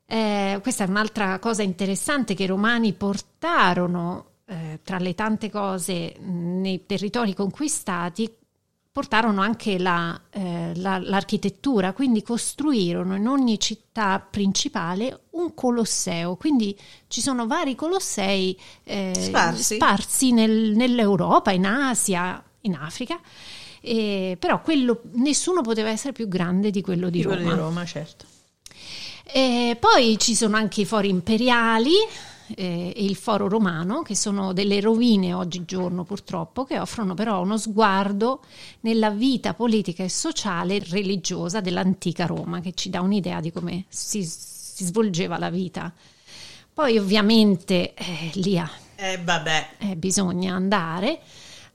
Eh, 0.06 0.58
questa 0.60 0.84
è 0.84 0.88
un'altra 0.88 1.38
cosa 1.38 1.62
interessante 1.62 2.34
che 2.34 2.42
i 2.42 2.46
romani 2.46 2.92
portarono 2.92 4.32
eh, 4.46 4.80
tra 4.82 4.98
le 4.98 5.14
tante 5.14 5.50
cose 5.50 6.16
nei 6.20 6.84
territori 6.84 7.34
conquistati, 7.34 8.30
portarono 8.94 9.40
anche 9.42 9.76
la, 9.76 10.18
eh, 10.30 10.70
la- 10.76 11.00
l'architettura, 11.00 11.92
quindi 11.92 12.22
costruirono 12.22 13.16
in 13.16 13.26
ogni 13.26 13.58
città 13.58 14.20
principale 14.20 15.22
un 15.30 15.52
colosseo, 15.52 16.36
quindi 16.36 16.78
ci 17.08 17.20
sono 17.20 17.48
vari 17.48 17.74
colossei 17.74 18.56
eh, 18.84 19.12
Sparsi. 19.18 19.74
sparsi 19.74 20.30
nel- 20.30 20.76
nell'Europa, 20.76 21.50
in 21.50 21.66
Asia, 21.66 22.40
in 22.60 22.76
Africa. 22.76 23.18
Eh, 23.80 24.36
però 24.38 24.60
quello, 24.62 25.02
nessuno 25.14 25.60
poteva 25.62 25.88
essere 25.90 26.12
più 26.12 26.28
grande 26.28 26.70
di 26.70 26.80
quello 26.80 27.10
di, 27.10 27.18
Di 27.18 27.24
quello 27.24 27.40
Roma. 27.40 27.52
di 27.54 27.58
Roma, 27.60 27.84
certo. 27.84 28.26
Poi 29.80 30.16
ci 30.20 30.36
sono 30.36 30.56
anche 30.56 30.82
i 30.82 30.84
fori 30.84 31.08
imperiali 31.08 31.94
eh, 32.56 32.92
e 32.94 33.04
il 33.04 33.16
foro 33.16 33.48
romano, 33.48 34.02
che 34.02 34.14
sono 34.16 34.52
delle 34.52 34.80
rovine 34.80 35.32
oggigiorno 35.34 36.04
purtroppo, 36.04 36.64
che 36.64 36.78
offrono 36.78 37.14
però 37.14 37.40
uno 37.42 37.56
sguardo 37.58 38.40
nella 38.80 39.10
vita 39.10 39.54
politica 39.54 40.02
e 40.02 40.08
sociale 40.08 40.76
e 40.76 40.84
religiosa 40.88 41.60
dell'antica 41.60 42.26
Roma, 42.26 42.60
che 42.60 42.72
ci 42.74 42.90
dà 42.90 43.00
un'idea 43.00 43.40
di 43.40 43.52
come 43.52 43.84
si, 43.88 44.24
si 44.24 44.84
svolgeva 44.84 45.38
la 45.38 45.50
vita. 45.50 45.92
Poi 46.72 46.98
ovviamente 46.98 47.94
eh, 47.94 48.30
lì 48.34 48.58
a- 48.58 48.68
Eh 48.96 49.18
vabbè, 49.22 49.68
eh, 49.78 49.96
bisogna 49.96 50.54
andare 50.54 51.20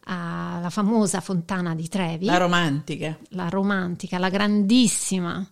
alla 0.06 0.70
famosa 0.70 1.22
fontana 1.22 1.76
di 1.76 1.88
Trevi 1.88 2.26
la 2.26 2.38
romantica. 2.38 3.18
la 3.30 3.48
romantica, 3.48 4.18
la 4.18 4.30
grandissima, 4.30 5.46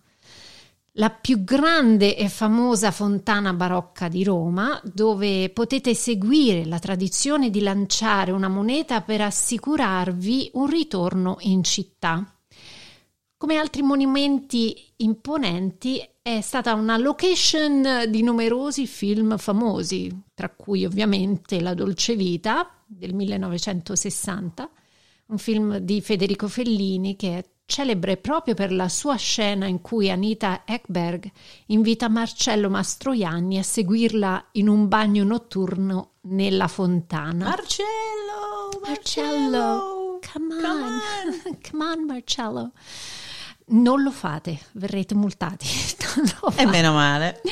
la 0.92 1.10
più 1.10 1.44
grande 1.44 2.16
e 2.16 2.28
famosa 2.28 2.90
fontana 2.90 3.52
barocca 3.52 4.08
di 4.08 4.24
Roma, 4.24 4.80
dove 4.84 5.50
potete 5.50 5.94
seguire 5.94 6.64
la 6.64 6.78
tradizione 6.78 7.50
di 7.50 7.60
lanciare 7.60 8.32
una 8.32 8.48
moneta 8.48 9.00
per 9.02 9.20
assicurarvi 9.20 10.50
un 10.54 10.66
ritorno 10.66 11.36
in 11.40 11.62
città. 11.62 12.34
Come 13.36 13.56
altri 13.56 13.82
monumenti 13.82 14.92
imponenti, 14.96 16.02
è 16.20 16.40
stata 16.40 16.74
una 16.74 16.96
location 16.96 18.04
di 18.08 18.22
numerosi 18.22 18.86
film 18.86 19.38
famosi, 19.38 20.12
tra 20.34 20.50
cui 20.50 20.84
ovviamente 20.84 21.60
La 21.60 21.72
dolce 21.72 22.16
vita 22.16 22.68
del 22.84 23.14
1960, 23.14 24.68
un 25.26 25.38
film 25.38 25.78
di 25.78 26.00
Federico 26.00 26.48
Fellini 26.48 27.16
che 27.16 27.38
è 27.38 27.44
celebre 27.68 28.16
proprio 28.16 28.54
per 28.54 28.72
la 28.72 28.88
sua 28.88 29.16
scena 29.16 29.66
in 29.66 29.82
cui 29.82 30.10
Anita 30.10 30.62
Ekberg 30.64 31.30
invita 31.66 32.08
Marcello 32.08 32.70
Mastroianni 32.70 33.58
a 33.58 33.62
seguirla 33.62 34.46
in 34.52 34.68
un 34.68 34.88
bagno 34.88 35.22
notturno 35.22 36.12
nella 36.22 36.66
fontana. 36.66 37.44
Marcello, 37.44 38.80
Marcello, 38.82 40.18
come 40.32 40.54
on, 40.54 40.60
come 40.62 40.82
on. 41.44 41.58
come 41.70 41.84
on 41.84 42.04
Marcello. 42.06 42.72
Non 43.66 44.02
lo 44.02 44.10
fate, 44.12 44.58
verrete 44.72 45.14
multati. 45.14 45.66
E 46.56 46.64
meno 46.64 46.94
male. 46.94 47.42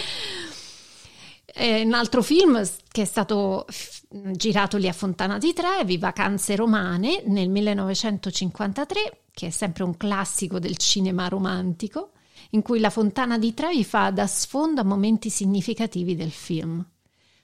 È 1.56 1.80
un 1.80 1.94
altro 1.94 2.20
film 2.20 2.62
che 2.92 3.00
è 3.00 3.04
stato 3.06 3.64
girato 4.10 4.76
lì 4.76 4.88
a 4.88 4.92
Fontana 4.92 5.38
di 5.38 5.54
Trevi, 5.54 5.96
Vacanze 5.96 6.54
romane, 6.54 7.22
nel 7.25 7.48
1953, 7.48 9.22
che 9.32 9.46
è 9.46 9.50
sempre 9.50 9.82
un 9.82 9.96
classico 9.96 10.58
del 10.58 10.76
cinema 10.76 11.28
romantico, 11.28 12.10
in 12.50 12.60
cui 12.60 12.78
la 12.78 12.90
Fontana 12.90 13.38
di 13.38 13.54
Trevi 13.54 13.84
fa 13.84 14.10
da 14.10 14.26
sfondo 14.26 14.82
a 14.82 14.84
momenti 14.84 15.30
significativi 15.30 16.14
del 16.14 16.30
film. 16.30 16.86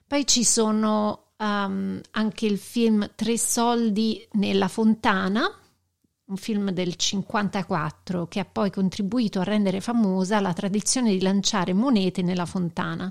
Poi 0.06 0.26
ci 0.26 0.44
sono 0.44 1.28
um, 1.38 1.98
anche 2.10 2.44
il 2.44 2.58
film 2.58 3.12
Tre 3.14 3.38
soldi 3.38 4.28
nella 4.32 4.68
fontana, 4.68 5.50
un 6.26 6.36
film 6.36 6.70
del 6.70 6.96
54 6.96 8.26
che 8.28 8.40
ha 8.40 8.44
poi 8.44 8.70
contribuito 8.70 9.40
a 9.40 9.44
rendere 9.44 9.80
famosa 9.80 10.38
la 10.40 10.52
tradizione 10.52 11.12
di 11.12 11.22
lanciare 11.22 11.72
monete 11.72 12.20
nella 12.20 12.44
fontana. 12.44 13.10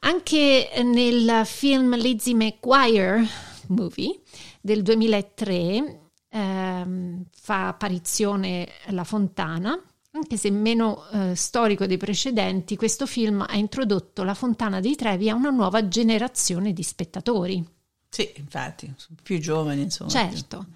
Anche 0.00 0.70
nel 0.82 1.42
film 1.44 1.96
Lizzie 1.96 2.34
McGuire 2.34 3.26
Movie 3.68 4.20
del 4.60 4.82
2003 4.82 6.00
ehm, 6.30 7.24
fa 7.30 7.68
apparizione 7.68 8.68
la 8.88 9.04
fontana, 9.04 9.78
anche 10.12 10.36
se 10.36 10.50
meno 10.50 11.08
eh, 11.10 11.36
storico 11.36 11.86
dei 11.86 11.96
precedenti, 11.96 12.76
questo 12.76 13.06
film 13.06 13.44
ha 13.46 13.56
introdotto 13.56 14.24
la 14.24 14.34
fontana 14.34 14.80
di 14.80 14.94
Trevi 14.96 15.28
a 15.28 15.34
una 15.34 15.50
nuova 15.50 15.86
generazione 15.86 16.72
di 16.72 16.82
spettatori. 16.82 17.64
Sì, 18.08 18.32
infatti, 18.36 18.92
più 19.22 19.38
giovani, 19.38 19.82
insomma. 19.82 20.10
Certo. 20.10 20.66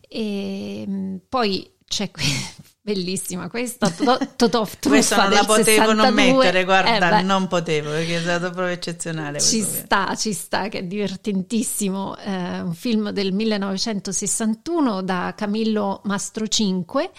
E 0.00 0.84
mm, 0.86 1.16
poi 1.28 1.76
c'è 1.86 2.10
qui, 2.10 2.24
bellissima 2.88 3.50
questa, 3.50 3.90
Totò, 3.90 4.18
Totò 4.34 4.66
Questa 4.80 5.24
non 5.24 5.32
la 5.32 5.44
potevo 5.44 5.92
62. 5.92 5.94
non 5.94 6.14
mettere, 6.14 6.64
guarda, 6.64 7.18
Eh, 7.18 7.22
non 7.22 7.46
potevo 7.46 7.90
perché 7.90 8.16
è 8.16 8.20
stato 8.20 8.50
proprio 8.50 8.68
eccezionale. 8.68 9.40
Ci 9.40 9.60
sta, 9.60 10.14
ci 10.16 10.32
sta, 10.32 10.68
che 10.68 10.78
è 10.78 10.82
divertentissimo. 10.84 12.16
eh, 12.16 12.60
un 12.60 12.72
film 12.72 13.10
del 13.10 13.32
1961 13.32 15.02
da 15.02 15.34
Camillo 15.36 16.00
Mastrocinque. 16.04 17.10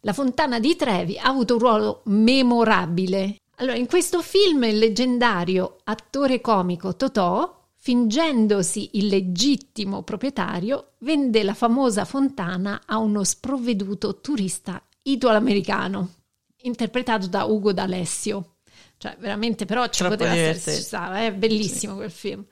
La 0.00 0.12
Fontana 0.12 0.60
di 0.60 0.76
Trevi 0.76 1.18
ha 1.18 1.28
avuto 1.28 1.54
un 1.54 1.60
ruolo 1.60 2.02
memorabile. 2.04 3.36
Allora, 3.56 3.76
in 3.76 3.86
questo 3.86 4.20
film 4.20 4.64
il 4.64 4.76
leggendario 4.76 5.78
attore 5.84 6.42
comico 6.42 6.94
Totò, 6.94 7.64
fingendosi 7.78 8.90
il 8.94 9.06
legittimo 9.06 10.02
proprietario, 10.02 10.92
vende 10.98 11.42
la 11.42 11.54
famosa 11.54 12.04
fontana 12.04 12.82
a 12.84 12.98
uno 12.98 13.24
sprovveduto 13.24 14.20
turista 14.20 14.80
italo-americano, 15.06 16.14
interpretato 16.62 17.26
da 17.26 17.44
Ugo 17.44 17.72
D'Alessio. 17.72 18.52
Cioè, 18.98 19.16
veramente, 19.20 19.66
però 19.66 19.86
ci 19.88 19.98
Troppo 19.98 20.16
poteva 20.16 20.34
essere, 20.34 20.76
stava, 20.76 21.20
è 21.22 21.32
bellissimo 21.32 21.96
quel 21.96 22.10
film. 22.10 22.42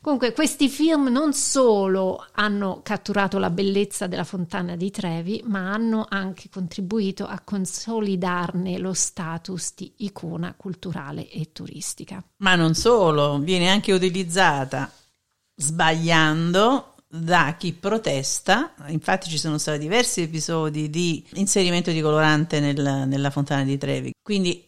Comunque, 0.00 0.32
questi 0.32 0.68
film 0.68 1.06
non 1.08 1.32
solo 1.32 2.26
hanno 2.32 2.80
catturato 2.82 3.38
la 3.38 3.50
bellezza 3.50 4.08
della 4.08 4.24
fontana 4.24 4.74
di 4.74 4.90
Trevi, 4.90 5.42
ma 5.44 5.72
hanno 5.72 6.04
anche 6.08 6.48
contribuito 6.50 7.24
a 7.24 7.40
consolidarne 7.40 8.78
lo 8.78 8.94
status 8.94 9.74
di 9.76 9.92
icona 9.98 10.54
culturale 10.56 11.30
e 11.30 11.52
turistica. 11.52 12.22
Ma 12.38 12.56
non 12.56 12.74
solo, 12.74 13.38
viene 13.38 13.70
anche 13.70 13.92
utilizzata 13.92 14.90
sbagliando 15.54 16.91
da 17.14 17.56
chi 17.58 17.74
protesta. 17.74 18.72
Infatti 18.86 19.28
ci 19.28 19.36
sono 19.36 19.58
stati 19.58 19.78
diversi 19.80 20.22
episodi 20.22 20.88
di 20.88 21.22
inserimento 21.34 21.90
di 21.90 22.00
colorante 22.00 22.58
nel- 22.58 23.04
nella 23.06 23.28
fontana 23.30 23.64
di 23.64 23.76
Trevi. 23.76 24.12
Quindi 24.22 24.66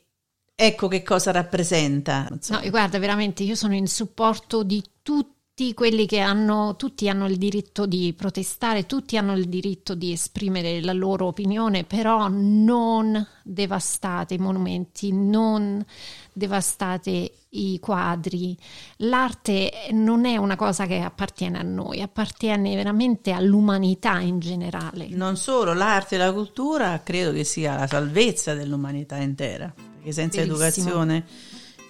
ecco 0.54 0.88
che 0.88 1.02
cosa 1.02 1.30
rappresenta. 1.30 2.28
insomma. 2.30 2.60
No, 2.60 2.68
guarda, 2.70 2.98
veramente 2.98 3.42
io 3.42 3.54
sono 3.54 3.74
in 3.74 3.86
supporto 3.86 4.62
di 4.62 4.82
tutti 5.02 5.32
quelli 5.72 6.04
che 6.06 6.18
hanno, 6.18 6.74
tutti 6.76 7.08
hanno 7.08 7.26
il 7.26 7.36
diritto 7.36 7.86
di 7.86 8.12
protestare, 8.16 8.86
tutti 8.86 9.16
hanno 9.16 9.36
il 9.36 9.48
diritto 9.48 9.94
di 9.94 10.10
esprimere 10.10 10.82
la 10.82 10.92
loro 10.92 11.26
opinione, 11.26 11.84
però 11.84 12.26
non 12.28 13.24
devastate 13.44 14.34
i 14.34 14.38
monumenti, 14.38 15.12
non 15.12 15.84
devastate 16.32 17.32
i 17.50 17.78
quadri. 17.78 18.56
L'arte 18.96 19.70
non 19.92 20.24
è 20.24 20.36
una 20.36 20.56
cosa 20.56 20.86
che 20.86 20.98
appartiene 20.98 21.58
a 21.58 21.62
noi, 21.62 22.02
appartiene 22.02 22.74
veramente 22.74 23.30
all'umanità 23.30 24.18
in 24.18 24.40
generale. 24.40 25.06
Non 25.10 25.36
solo, 25.36 25.72
l'arte 25.72 26.16
e 26.16 26.18
la 26.18 26.32
cultura 26.32 27.00
credo 27.04 27.30
che 27.30 27.44
sia 27.44 27.76
la 27.76 27.86
salvezza 27.86 28.54
dell'umanità 28.54 29.18
intera, 29.18 29.72
perché 29.72 30.10
senza 30.10 30.38
Verissimo. 30.40 30.64
educazione 30.64 31.24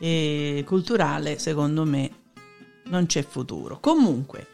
eh, 0.00 0.62
culturale, 0.66 1.38
secondo 1.38 1.84
me, 1.84 2.23
non 2.84 3.06
c'è 3.06 3.24
futuro. 3.26 3.78
Comunque, 3.80 4.46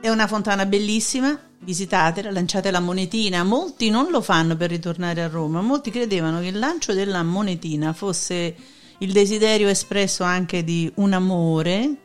è 0.00 0.08
una 0.08 0.26
fontana 0.26 0.66
bellissima, 0.66 1.38
visitatela, 1.60 2.30
lanciate 2.30 2.70
la 2.70 2.80
monetina. 2.80 3.42
Molti 3.44 3.90
non 3.90 4.10
lo 4.10 4.20
fanno 4.20 4.56
per 4.56 4.70
ritornare 4.70 5.22
a 5.22 5.28
Roma, 5.28 5.60
molti 5.60 5.90
credevano 5.90 6.40
che 6.40 6.46
il 6.46 6.58
lancio 6.58 6.92
della 6.92 7.22
monetina 7.22 7.92
fosse 7.92 8.54
il 8.98 9.12
desiderio 9.12 9.68
espresso 9.68 10.24
anche 10.24 10.64
di 10.64 10.90
un 10.96 11.12
amore 11.12 11.96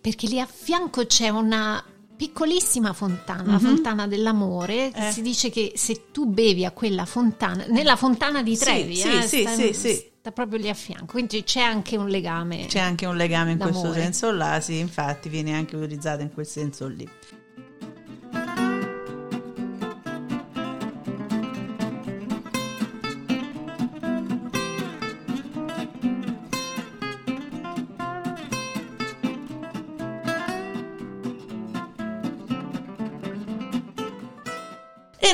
Perché 0.00 0.26
lì 0.26 0.38
a 0.38 0.46
fianco 0.46 1.06
c'è 1.06 1.30
una 1.30 1.82
piccolissima 2.14 2.92
fontana, 2.92 3.44
la 3.52 3.52
Mhm. 3.52 3.58
fontana 3.60 4.06
dell'amore. 4.06 4.92
Eh. 4.92 5.10
Si 5.10 5.22
dice 5.22 5.48
che 5.48 5.72
se 5.74 6.10
tu 6.12 6.26
bevi 6.26 6.66
a 6.66 6.70
quella 6.72 7.06
fontana, 7.06 7.64
nella 7.68 7.96
fontana 7.96 8.42
di 8.42 8.58
Trevi, 8.58 8.96
sì, 8.96 9.08
eh, 9.08 9.22
sì, 9.22 9.40
sta, 9.40 9.54
sì, 9.54 9.72
sì. 9.72 10.09
Sta 10.20 10.32
proprio 10.32 10.58
lì 10.58 10.68
a 10.68 10.74
fianco, 10.74 11.06
quindi 11.06 11.42
c'è 11.44 11.62
anche 11.62 11.96
un 11.96 12.06
legame. 12.08 12.66
C'è 12.66 12.78
anche 12.78 13.06
un 13.06 13.16
legame 13.16 13.52
in 13.52 13.58
questo 13.58 13.84
D'amore. 13.84 14.02
senso 14.02 14.30
là, 14.30 14.60
sì, 14.60 14.76
infatti 14.78 15.30
viene 15.30 15.54
anche 15.54 15.76
utilizzato 15.76 16.20
in 16.20 16.30
quel 16.30 16.46
senso 16.46 16.86
lì. 16.88 17.08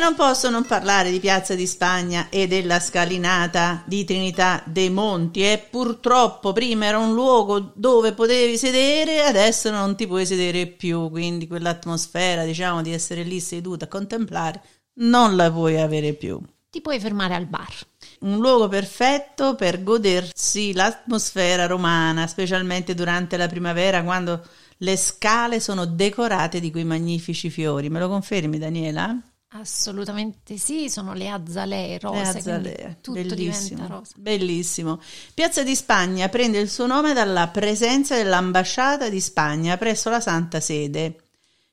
Non 0.06 0.14
posso 0.14 0.50
non 0.50 0.64
parlare 0.64 1.10
di 1.10 1.18
Piazza 1.18 1.56
di 1.56 1.66
Spagna 1.66 2.28
e 2.28 2.46
della 2.46 2.78
scalinata 2.78 3.82
di 3.86 4.04
Trinità 4.04 4.62
dei 4.64 4.88
Monti. 4.88 5.42
E 5.42 5.66
purtroppo 5.68 6.52
prima 6.52 6.86
era 6.86 6.98
un 6.98 7.12
luogo 7.12 7.72
dove 7.74 8.12
potevi 8.12 8.56
sedere, 8.56 9.24
adesso 9.24 9.68
non 9.72 9.96
ti 9.96 10.06
puoi 10.06 10.24
sedere 10.24 10.68
più. 10.68 11.10
Quindi 11.10 11.48
quell'atmosfera, 11.48 12.44
diciamo, 12.44 12.82
di 12.82 12.92
essere 12.92 13.24
lì 13.24 13.40
seduta 13.40 13.86
a 13.86 13.88
contemplare, 13.88 14.62
non 15.00 15.34
la 15.34 15.50
puoi 15.50 15.80
avere 15.80 16.12
più. 16.12 16.40
Ti 16.70 16.80
puoi 16.80 17.00
fermare 17.00 17.34
al 17.34 17.46
bar. 17.46 17.74
Un 18.20 18.38
luogo 18.38 18.68
perfetto 18.68 19.56
per 19.56 19.82
godersi 19.82 20.72
l'atmosfera 20.72 21.66
romana, 21.66 22.28
specialmente 22.28 22.94
durante 22.94 23.36
la 23.36 23.48
primavera, 23.48 24.04
quando 24.04 24.40
le 24.78 24.96
scale 24.96 25.58
sono 25.58 25.84
decorate 25.84 26.60
di 26.60 26.70
quei 26.70 26.84
magnifici 26.84 27.50
fiori. 27.50 27.90
Me 27.90 27.98
lo 27.98 28.06
confermi, 28.08 28.56
Daniela? 28.56 29.20
Assolutamente 29.60 30.58
sì, 30.58 30.90
sono 30.90 31.14
le 31.14 31.28
azzalee 31.28 31.88
Le 31.88 31.98
rose, 31.98 32.38
azzalee, 32.38 32.98
tutto 33.00 33.20
bellissimo, 33.20 33.82
diventa 33.82 33.86
rosa. 33.86 34.12
bellissimo. 34.16 35.00
Piazza 35.32 35.62
di 35.62 35.74
Spagna 35.74 36.28
prende 36.28 36.58
il 36.58 36.68
suo 36.68 36.86
nome 36.86 37.14
dalla 37.14 37.48
presenza 37.48 38.16
dell'ambasciata 38.16 39.08
di 39.08 39.20
Spagna 39.20 39.76
presso 39.76 40.10
la 40.10 40.20
Santa 40.20 40.60
Sede, 40.60 41.16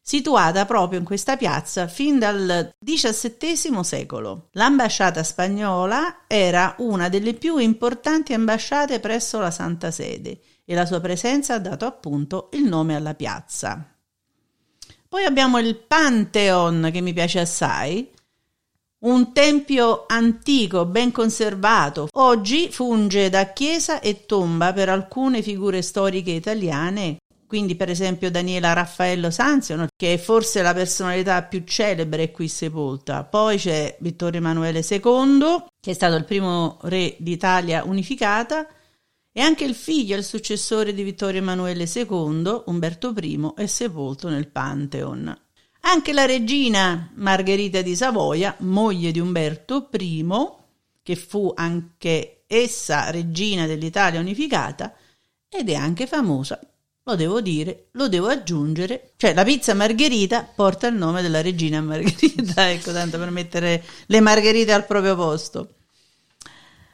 situata 0.02 0.66
proprio 0.66 1.00
in 1.00 1.06
questa 1.06 1.36
piazza 1.36 1.88
fin 1.88 2.20
dal 2.20 2.74
XVII 2.84 3.84
secolo. 3.84 4.48
L'ambasciata 4.52 5.24
spagnola 5.24 6.24
era 6.28 6.76
una 6.80 7.10
delle 7.10 7.34
più 7.34 7.58
importanti 7.58 8.34
ambasciate 8.34 9.00
presso 9.00 9.40
la 9.40 9.52
Santa 9.52 9.92
Sede 9.92 10.40
e 10.66 10.74
la 10.74 10.86
sua 10.86 11.02
presenza 11.02 11.56
ha 11.56 11.60
dato 11.60 11.86
appunto 11.86 12.50
il 12.54 12.64
nome 12.64 12.96
alla 12.96 13.14
piazza. 13.14 13.93
Poi 15.14 15.26
abbiamo 15.26 15.60
il 15.60 15.76
Pantheon 15.76 16.90
che 16.92 17.00
mi 17.00 17.14
piace 17.14 17.40
assai, 17.40 18.10
un 19.02 19.32
tempio 19.32 20.06
antico 20.08 20.86
ben 20.86 21.12
conservato. 21.12 22.08
Oggi 22.14 22.70
funge 22.72 23.30
da 23.30 23.54
chiesa 23.54 24.00
e 24.00 24.26
tomba 24.26 24.74
per 24.74 24.90
alcune 24.90 25.44
figure 25.44 25.84
storiche 25.84 26.32
italiane, 26.32 27.18
quindi 27.46 27.76
per 27.76 27.92
esempio 27.92 28.32
Daniela 28.32 28.74
Raffaello 28.74 29.30
Sanzio, 29.30 29.86
che 29.96 30.14
è 30.14 30.18
forse 30.18 30.64
la 30.64 30.74
personalità 30.74 31.44
più 31.44 31.62
celebre 31.64 32.32
qui 32.32 32.48
sepolta. 32.48 33.24
Poi 33.24 33.58
c'è 33.58 33.96
Vittorio 34.00 34.40
Emanuele 34.40 34.80
II, 34.80 35.64
che 35.80 35.92
è 35.92 35.94
stato 35.94 36.16
il 36.16 36.26
primo 36.26 36.80
re 36.86 37.16
d'Italia 37.20 37.84
unificata, 37.86 38.66
e 39.36 39.42
anche 39.42 39.66
il 39.66 39.74
figlio 39.74 40.16
il 40.16 40.24
successore 40.24 40.94
di 40.94 41.02
Vittorio 41.02 41.42
Emanuele 41.42 41.90
II, 41.92 42.62
Umberto 42.68 43.14
I, 43.20 43.52
è 43.56 43.66
sepolto 43.66 44.30
nel 44.30 44.48
Pantheon. 44.48 45.36
Anche 45.82 46.14
la 46.14 46.26
regina 46.26 47.12
Margherita 47.16 47.82
di 47.82 47.96
Savoia, 47.96 48.56
moglie 48.60 49.12
di 49.12 49.20
Umberto 49.20 49.90
I, 49.92 50.26
che 51.02 51.16
fu 51.16 51.52
anche 51.56 52.44
essa 52.46 53.10
regina 53.10 53.66
dell'Italia 53.66 54.20
unificata, 54.20 54.94
ed 55.50 55.68
è 55.68 55.74
anche 55.74 56.06
famosa, 56.06 56.60
lo 57.06 57.16
devo 57.16 57.42
dire, 57.42 57.88
lo 57.94 58.08
devo 58.08 58.28
aggiungere, 58.28 59.14
cioè 59.18 59.34
la 59.34 59.44
pizza 59.44 59.74
Margherita 59.74 60.44
porta 60.44 60.88
il 60.88 60.96
nome 60.96 61.24
della 61.24 61.42
regina 61.42 61.82
Margherita, 61.82 62.70
ecco 62.72 62.92
tanto 62.92 63.18
per 63.18 63.32
mettere 63.32 63.84
le 64.06 64.20
margherite 64.22 64.72
al 64.72 64.86
proprio 64.86 65.16
posto. 65.16 65.74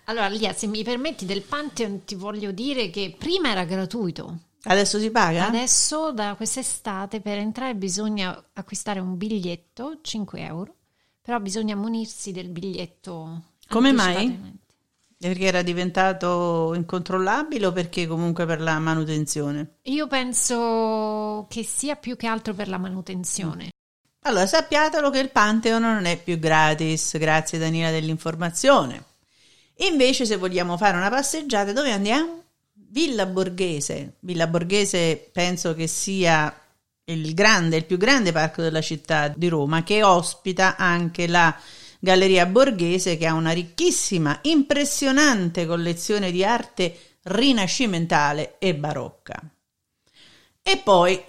Allora, 0.10 0.28
Lia, 0.28 0.54
se 0.54 0.66
mi 0.66 0.84
permetti 0.84 1.26
del 1.26 1.44
Pantheon, 1.44 2.04
ti 2.04 2.16
voglio 2.16 2.52
dire 2.52 2.90
che 2.90 3.16
prima 3.16 3.52
era 3.52 3.64
gratuito. 3.64 4.40
Adesso 4.64 4.98
si 4.98 5.12
paga? 5.12 5.46
Adesso, 5.46 6.12
da 6.12 6.34
quest'estate, 6.34 7.22
per 7.22 7.38
entrare 7.38 7.76
bisogna 7.76 8.44
acquistare 8.54 9.00
un 9.00 9.18
biglietto, 9.18 10.00
5 10.02 10.42
euro, 10.42 10.76
però 11.22 11.40
bisogna 11.40 11.76
munirsi 11.76 12.32
del 12.32 12.50
biglietto. 12.50 13.44
Come 13.68 13.92
mai? 13.92 14.58
Perché 15.16 15.46
era 15.46 15.62
diventato 15.62 16.74
incontrollabile 16.74 17.68
o 17.68 17.72
perché 17.72 18.08
comunque 18.08 18.48
per 18.48 18.62
la 18.62 18.80
manutenzione? 18.80 19.76
Io 19.84 20.08
penso 20.08 21.46
che 21.50 21.64
sia 21.64 21.96
più 21.96 22.16
che 22.16 22.26
altro 22.26 22.56
per 22.56 22.68
la 22.68 22.80
manutenzione. 22.80 23.70
Allora 24.24 24.48
sappiatelo 24.48 25.12
che 25.12 25.20
il 25.20 25.30
Pantheon 25.30 25.84
non 25.84 26.06
è 26.06 26.20
più 26.22 26.40
gratis, 26.40 27.16
grazie 27.20 27.60
Daniela 27.60 27.92
dell'informazione. 27.92 29.06
Invece 29.82 30.26
se 30.26 30.36
vogliamo 30.38 30.78
fare 30.78 30.98
una 30.98 31.10
passeggiata, 31.10 31.72
dove 31.72 31.92
andiamo? 31.92 32.44
Villa 32.74 33.26
Borghese. 33.26 34.16
Villa 34.20 34.48
Borghese 34.48 35.30
penso 35.32 35.74
che 35.74 35.88
sia 35.88 36.54
il 37.06 37.34
grande, 37.34 37.78
il 37.78 37.86
più 37.86 37.98
grande 37.98 38.32
parco 38.32 38.62
della 38.62 38.82
città 38.82 39.30
di 39.30 39.48
Roma, 39.48 39.84
che 39.84 40.04
ospita 40.04 40.76
anche 40.76 41.28
la 41.28 41.56
Galleria 42.00 42.46
Borghese, 42.46 43.18
che 43.18 43.26
ha 43.26 43.34
una 43.34 43.52
ricchissima, 43.52 44.40
impressionante 44.44 45.66
collezione 45.66 46.32
di 46.32 46.44
arte 46.44 46.98
rinascimentale 47.24 48.56
e 48.60 48.76
barocca. 48.76 49.42
E 50.62 50.78
poi 50.78 51.22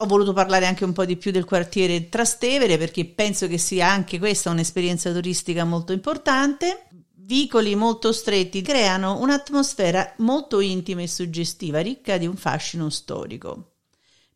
ho 0.00 0.06
voluto 0.06 0.32
parlare 0.32 0.66
anche 0.66 0.84
un 0.84 0.92
po' 0.92 1.04
di 1.04 1.16
più 1.16 1.32
del 1.32 1.44
quartiere 1.44 2.08
Trastevere 2.08 2.78
perché 2.78 3.04
penso 3.04 3.48
che 3.48 3.58
sia 3.58 3.88
anche 3.88 4.20
questa 4.20 4.50
un'esperienza 4.50 5.10
turistica 5.12 5.64
molto 5.64 5.92
importante. 5.92 6.86
Vicoli 7.28 7.74
molto 7.74 8.10
stretti 8.10 8.62
creano 8.62 9.20
un'atmosfera 9.20 10.14
molto 10.20 10.60
intima 10.60 11.02
e 11.02 11.08
suggestiva, 11.08 11.80
ricca 11.80 12.16
di 12.16 12.26
un 12.26 12.36
fascino 12.36 12.88
storico. 12.88 13.72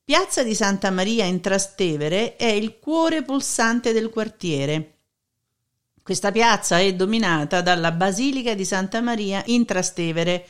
Piazza 0.05 0.42
di 0.42 0.55
Santa 0.55 0.90
Maria 0.90 1.24
in 1.24 1.40
Trastevere 1.40 2.37
è 2.37 2.48
il 2.48 2.78
cuore 2.78 3.22
pulsante 3.22 3.94
del 3.94 4.11
quartiere. 4.11 4.96
Questa 6.02 6.31
piazza 6.31 6.81
è 6.81 6.92
dominata 6.92 7.62
dalla 7.62 7.92
Basilica 7.92 8.52
di 8.52 8.66
Santa 8.66 9.00
Maria 9.00 9.42
in 9.46 9.64
Trastevere, 9.64 10.46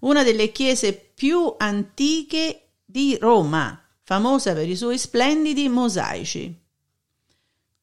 una 0.00 0.24
delle 0.24 0.50
chiese 0.50 0.94
più 1.14 1.54
antiche 1.56 2.70
di 2.84 3.16
Roma, 3.20 3.80
famosa 4.02 4.52
per 4.52 4.68
i 4.68 4.74
suoi 4.74 4.98
splendidi 4.98 5.68
mosaici. 5.68 6.63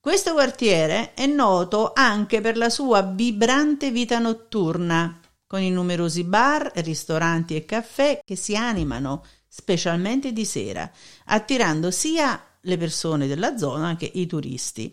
Questo 0.04 0.34
quartiere 0.34 1.14
è 1.14 1.28
noto 1.28 1.92
anche 1.94 2.42
per 2.42 2.58
la 2.58 2.72
sua 2.72 3.04
vibrante 3.04 3.92
vita 3.92 4.18
notturna, 4.18 5.20
con 5.46 5.62
i 5.62 5.70
numerosi 5.70 6.24
bar, 6.24 6.72
ristoranti 6.78 7.56
e 7.56 7.66
caffè 7.66 8.20
che 8.26 8.36
si 8.36 8.56
animano 8.56 9.24
specialmente 9.48 10.34
di 10.34 10.44
sera, 10.44 10.90
attirando 11.26 11.92
sia 11.92 12.44
le 12.62 12.78
persone 12.78 13.28
della 13.28 13.58
zona 13.58 13.96
che 13.96 14.10
i 14.12 14.26
turisti. 14.26 14.92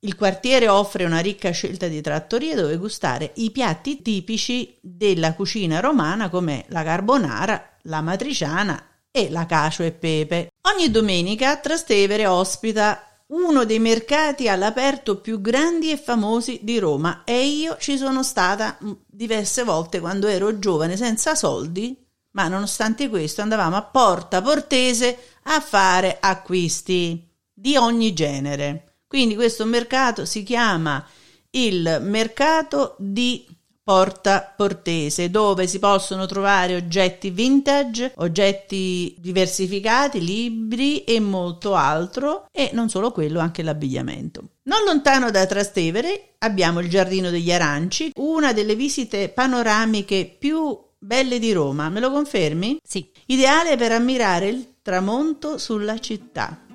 Il 0.00 0.16
quartiere 0.16 0.68
offre 0.68 1.04
una 1.04 1.18
ricca 1.18 1.50
scelta 1.50 1.86
di 1.86 2.00
trattorie 2.00 2.54
dove 2.54 2.78
gustare 2.78 3.32
i 3.34 3.50
piatti 3.50 4.00
tipici 4.00 4.74
della 4.80 5.34
cucina 5.34 5.80
romana 5.80 6.30
come 6.30 6.64
la 6.68 6.82
carbonara, 6.82 7.76
la 7.82 8.00
matriciana 8.00 8.82
e 9.10 9.28
la 9.28 9.44
cacio 9.44 9.82
e 9.82 9.92
pepe. 9.92 10.48
Ogni 10.62 10.90
domenica 10.90 11.58
Trastevere 11.58 12.26
ospita 12.26 13.15
uno 13.28 13.64
dei 13.64 13.78
mercati 13.78 14.48
all'aperto 14.48 15.20
più 15.20 15.40
grandi 15.40 15.90
e 15.90 15.96
famosi 15.96 16.60
di 16.62 16.78
Roma 16.78 17.22
e 17.24 17.46
io 17.46 17.76
ci 17.78 17.96
sono 17.96 18.22
stata 18.22 18.78
diverse 19.06 19.64
volte 19.64 20.00
quando 20.00 20.28
ero 20.28 20.58
giovane 20.58 20.96
senza 20.96 21.34
soldi 21.34 22.04
ma 22.36 22.48
nonostante 22.48 23.08
questo 23.08 23.40
andavamo 23.40 23.76
a 23.76 23.82
Porta 23.82 24.42
Portese 24.42 25.18
a 25.44 25.60
fare 25.60 26.18
acquisti 26.20 27.26
di 27.52 27.76
ogni 27.76 28.12
genere. 28.12 28.98
Quindi 29.06 29.34
questo 29.34 29.64
mercato 29.64 30.26
si 30.26 30.42
chiama 30.42 31.04
il 31.50 31.98
mercato 32.02 32.94
di 32.98 33.46
Porta 33.86 34.52
Portese, 34.56 35.30
dove 35.30 35.68
si 35.68 35.78
possono 35.78 36.26
trovare 36.26 36.74
oggetti 36.74 37.30
vintage, 37.30 38.14
oggetti 38.16 39.14
diversificati, 39.16 40.18
libri 40.18 41.04
e 41.04 41.20
molto 41.20 41.76
altro, 41.76 42.48
e 42.50 42.70
non 42.72 42.88
solo 42.88 43.12
quello, 43.12 43.38
anche 43.38 43.62
l'abbigliamento. 43.62 44.42
Non 44.64 44.82
lontano 44.84 45.30
da 45.30 45.46
Trastevere 45.46 46.30
abbiamo 46.38 46.80
il 46.80 46.88
Giardino 46.88 47.30
degli 47.30 47.52
Aranci, 47.52 48.10
una 48.16 48.52
delle 48.52 48.74
visite 48.74 49.28
panoramiche 49.28 50.34
più 50.36 50.76
belle 50.98 51.38
di 51.38 51.52
Roma, 51.52 51.88
me 51.88 52.00
lo 52.00 52.10
confermi? 52.10 52.78
Sì. 52.82 53.08
Ideale 53.26 53.76
per 53.76 53.92
ammirare 53.92 54.48
il 54.48 54.66
tramonto 54.82 55.58
sulla 55.58 56.00
città. 56.00 56.65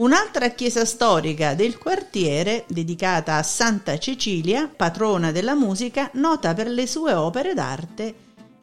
Un'altra 0.00 0.48
chiesa 0.48 0.86
storica 0.86 1.52
del 1.52 1.76
quartiere, 1.76 2.64
dedicata 2.68 3.36
a 3.36 3.42
Santa 3.42 3.98
Cecilia, 3.98 4.66
patrona 4.66 5.30
della 5.30 5.54
musica, 5.54 6.08
nota 6.14 6.54
per 6.54 6.68
le 6.68 6.86
sue 6.86 7.12
opere 7.12 7.52
d'arte 7.52 8.14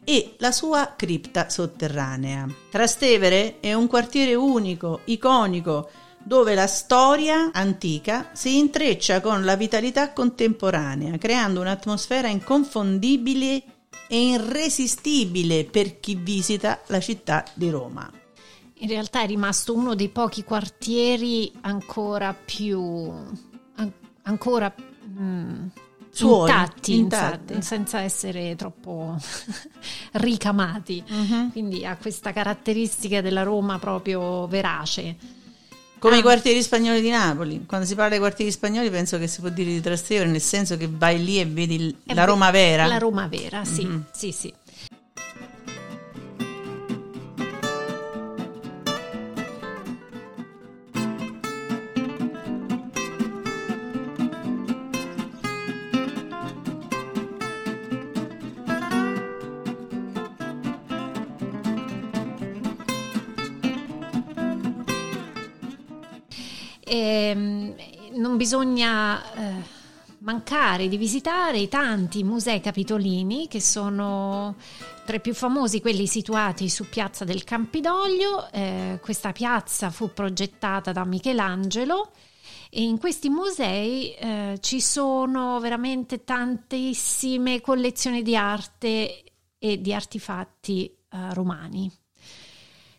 e 0.03 0.33
la 0.39 0.51
sua 0.51 0.95
cripta 0.97 1.47
sotterranea. 1.47 2.47
Trastevere 2.71 3.59
è 3.59 3.71
un 3.75 3.85
quartiere 3.85 4.33
unico, 4.33 5.01
iconico, 5.05 5.91
dove 6.17 6.55
la 6.55 6.65
storia 6.65 7.51
antica 7.53 8.31
si 8.33 8.57
intreccia 8.57 9.21
con 9.21 9.45
la 9.45 9.55
vitalità 9.55 10.13
contemporanea, 10.13 11.19
creando 11.19 11.61
un'atmosfera 11.61 12.29
inconfondibile 12.29 13.61
e 14.07 14.29
irresistibile 14.29 15.65
per 15.65 15.99
chi 15.99 16.15
visita 16.15 16.81
la 16.87 16.99
città 16.99 17.45
di 17.53 17.69
Roma. 17.69 18.11
In 18.79 18.87
realtà 18.87 19.21
è 19.21 19.25
rimasto 19.25 19.73
uno 19.73 19.95
dei 19.95 20.09
pochi 20.09 20.43
quartieri 20.43 21.51
ancora 21.61 22.33
più 22.33 22.79
an- 23.75 23.91
ancora 24.23 24.73
mm, 25.19 25.67
Suoi, 26.09 26.49
intatti, 26.49 26.95
intatti. 26.95 27.61
senza 27.61 28.01
essere 28.01 28.55
troppo 28.55 29.15
ricamati. 30.13 31.03
Uh-huh. 31.07 31.51
Quindi 31.51 31.85
ha 31.85 31.95
questa 31.97 32.31
caratteristica 32.33 33.21
della 33.21 33.43
Roma 33.43 33.77
proprio 33.79 34.47
verace. 34.47 35.15
Come 35.99 36.15
ah. 36.15 36.19
i 36.19 36.21
quartieri 36.21 36.61
spagnoli 36.61 37.01
di 37.01 37.09
Napoli. 37.09 37.65
Quando 37.65 37.85
si 37.85 37.93
parla 37.93 38.11
dei 38.11 38.19
quartieri 38.19 38.51
spagnoli 38.51 38.89
penso 38.89 39.17
che 39.17 39.27
si 39.27 39.39
può 39.41 39.49
dire 39.49 39.71
di 39.71 39.81
Trastevere, 39.81 40.29
nel 40.29 40.41
senso 40.41 40.77
che 40.77 40.87
vai 40.91 41.23
lì 41.23 41.39
e 41.39 41.45
vedi 41.45 41.95
la 42.05 42.23
Roma 42.23 42.51
vera. 42.51 42.85
La 42.85 42.97
Roma 42.97 43.27
vera, 43.27 43.65
sì, 43.65 43.85
mm-hmm. 43.85 44.01
sì, 44.11 44.31
sì. 44.31 44.53
Eh, 66.97 68.09
non 68.13 68.37
bisogna 68.37 69.33
eh, 69.33 69.75
mancare 70.19 70.87
di 70.87 70.97
visitare 70.97 71.59
i 71.59 71.67
tanti 71.67 72.23
musei 72.23 72.59
capitolini 72.59 73.47
che 73.47 73.61
sono 73.61 74.55
tra 75.05 75.15
i 75.15 75.21
più 75.21 75.33
famosi 75.33 75.79
quelli 75.79 76.07
situati 76.07 76.69
su 76.69 76.89
Piazza 76.89 77.23
del 77.23 77.43
Campidoglio. 77.43 78.49
Eh, 78.51 78.99
questa 79.01 79.31
piazza 79.31 79.89
fu 79.89 80.11
progettata 80.13 80.91
da 80.91 81.05
Michelangelo 81.05 82.11
e 82.69 82.83
in 82.83 82.97
questi 82.97 83.29
musei 83.29 84.13
eh, 84.15 84.57
ci 84.59 84.81
sono 84.81 85.59
veramente 85.59 86.23
tantissime 86.23 87.61
collezioni 87.61 88.21
di 88.21 88.35
arte 88.35 89.23
e 89.57 89.81
di 89.81 89.93
artefatti 89.93 90.85
eh, 90.85 91.33
romani. 91.33 91.91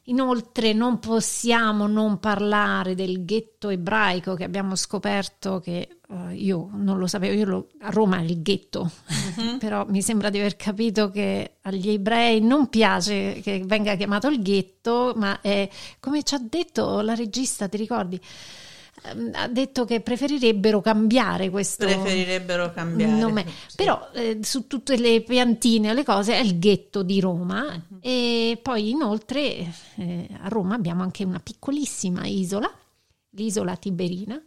Inoltre 0.09 0.73
non 0.73 0.99
possiamo 0.99 1.87
non 1.87 2.19
parlare 2.19 2.95
del 2.95 3.27
ghetto 3.27 3.69
ebraico 3.69 4.35
che 4.35 4.45
abbiamo 4.45 4.75
scoperto 4.75 5.61
che 5.61 5.99
uh, 6.09 6.31
io 6.31 6.71
non 6.73 6.99
lo 6.99 7.07
sapevo, 7.07 7.35
io 7.35 7.45
lo, 7.45 7.69
a 7.81 7.91
Roma 7.91 8.19
è 8.19 8.23
il 8.23 8.41
ghetto, 8.41 8.91
uh-huh. 9.37 9.59
però 9.61 9.85
mi 9.89 10.01
sembra 10.01 10.31
di 10.31 10.39
aver 10.39 10.57
capito 10.57 11.11
che 11.11 11.57
agli 11.61 11.91
ebrei 11.91 12.41
non 12.41 12.69
piace 12.69 13.41
che 13.43 13.63
venga 13.67 13.97
chiamato 13.97 14.29
il 14.29 14.41
ghetto, 14.41 15.13
ma 15.15 15.43
è 15.43 15.69
come 16.01 16.23
ci 16.23 16.35
ha 16.35 16.41
detto 16.41 17.03
la 17.03 17.15
regista, 17.15 17.69
ti 17.69 17.77
ricordi? 17.77 18.19
Ehm, 19.05 19.31
ha 19.35 19.49
detto 19.49 19.85
che 19.85 20.01
preferirebbero 20.01 20.81
cambiare 20.81 21.51
questo 21.51 21.87
preferirebbero 21.87 22.73
cambiare 22.73 23.13
nome. 23.13 23.47
Sì. 23.67 23.77
però 23.77 24.11
eh, 24.13 24.39
su 24.43 24.67
tutte 24.67 24.97
le 24.97 25.23
piantine 25.23 25.91
o 25.91 25.95
le 25.95 26.05
cose 26.05 26.35
è 26.35 26.41
il 26.41 26.59
ghetto 26.59 27.03
di 27.03 27.21
Roma 27.21 27.65
uh-huh. 27.65 27.99
e 28.01 28.59
poi 28.61 28.91
inoltre 28.91 29.73
eh, 29.97 30.29
a 30.41 30.49
Roma 30.49 30.75
abbiamo 30.75 31.03
anche 31.03 31.25
una 31.25 31.41
piccolissima 31.41 32.27
isola 32.27 32.71
l'isola 33.31 33.77
Tiberina 33.77 34.41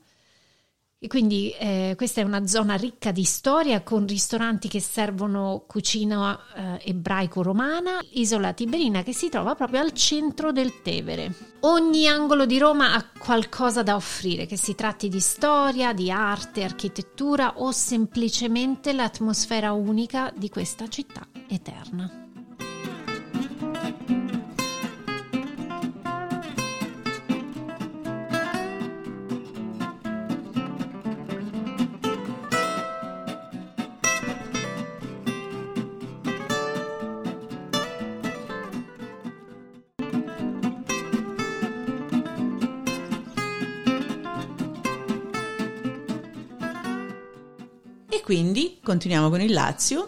e 1.04 1.08
quindi 1.08 1.50
eh, 1.58 1.96
questa 1.98 2.22
è 2.22 2.24
una 2.24 2.46
zona 2.46 2.76
ricca 2.76 3.12
di 3.12 3.24
storia 3.24 3.82
con 3.82 4.06
ristoranti 4.06 4.68
che 4.68 4.80
servono 4.80 5.64
cucina 5.66 6.40
eh, 6.54 6.90
ebraico-romana, 6.90 8.02
isola 8.12 8.54
Tiberina 8.54 9.02
che 9.02 9.12
si 9.12 9.28
trova 9.28 9.56
proprio 9.56 9.80
al 9.80 9.94
centro 9.94 10.52
del 10.52 10.84
Tevere. 10.84 11.34
Ogni 11.62 12.08
angolo 12.08 12.46
di 12.46 12.60
Roma 12.60 12.94
ha 12.94 13.04
qualcosa 13.18 13.82
da 13.82 13.96
offrire, 13.96 14.46
che 14.46 14.58
si 14.58 14.76
tratti 14.76 15.10
di 15.10 15.20
storia, 15.20 15.92
di 15.92 16.12
arte, 16.12 16.64
architettura 16.64 17.54
o 17.56 17.72
semplicemente 17.72 18.94
l'atmosfera 18.94 19.72
unica 19.72 20.32
di 20.36 20.50
questa 20.50 20.88
città 20.88 21.26
eterna. 21.48 22.30
E 48.14 48.22
quindi 48.22 48.80
continuiamo 48.84 49.30
con 49.30 49.40
il 49.40 49.54
Lazio. 49.54 50.06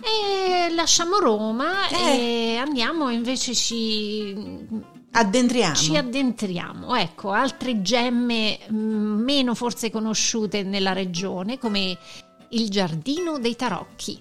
E 0.00 0.72
lasciamo 0.72 1.18
Roma 1.18 1.88
Eh. 1.88 2.52
e 2.52 2.56
andiamo 2.56 3.08
invece 3.10 3.54
ci 3.54 4.90
Addentriamo. 5.14 5.74
Ci 5.74 5.96
addentriamo, 5.96 6.94
ecco, 6.94 7.32
altre 7.32 7.82
gemme 7.82 8.58
mh, 8.66 8.74
meno 8.76 9.54
forse 9.54 9.90
conosciute 9.90 10.62
nella 10.62 10.92
regione 10.92 11.58
come 11.58 11.98
il 12.50 12.70
Giardino 12.70 13.38
dei 13.38 13.54
Tarocchi. 13.54 14.20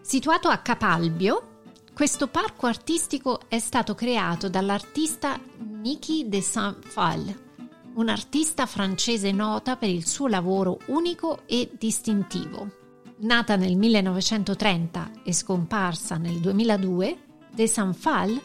Situato 0.00 0.48
a 0.48 0.56
Capalbio, 0.58 1.58
questo 1.92 2.26
parco 2.28 2.66
artistico 2.66 3.40
è 3.48 3.58
stato 3.58 3.94
creato 3.94 4.48
dall'artista 4.48 5.38
Niki 5.58 6.28
de 6.28 6.40
Saint-Phal, 6.40 7.49
un'artista 7.94 8.66
francese 8.66 9.32
nota 9.32 9.76
per 9.76 9.88
il 9.88 10.06
suo 10.06 10.26
lavoro 10.28 10.78
unico 10.86 11.42
e 11.46 11.70
distintivo. 11.78 12.78
Nata 13.18 13.56
nel 13.56 13.76
1930 13.76 15.10
e 15.24 15.32
scomparsa 15.32 16.16
nel 16.16 16.38
2002, 16.40 17.18
de 17.52 17.66
Saint-Phal 17.66 18.40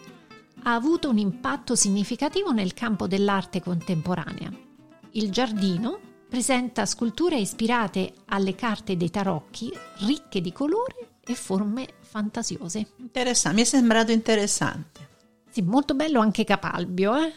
ha 0.64 0.74
avuto 0.74 1.10
un 1.10 1.18
impatto 1.18 1.76
significativo 1.76 2.52
nel 2.52 2.74
campo 2.74 3.08
dell'arte 3.08 3.62
contemporanea. 3.62 4.52
Il 5.12 5.32
giardino 5.32 6.00
presenta 6.28 6.86
sculture 6.86 7.38
ispirate 7.38 8.14
alle 8.26 8.56
carte 8.56 8.98
dei 8.98 9.10
tarocchi, 9.10 9.72
ricche 10.00 10.42
di 10.42 10.52
colori 10.52 10.96
e 11.24 11.36
forme 11.36 11.88
fantasiose. 12.02 12.88
Interessante, 12.98 13.56
mi 13.56 13.62
è 13.64 13.66
sembrato 13.66 14.12
interessante. 14.12 15.15
Sì, 15.56 15.62
molto 15.62 15.94
bello 15.94 16.20
anche 16.20 16.44
Capalbio. 16.44 17.16
Eh? 17.16 17.32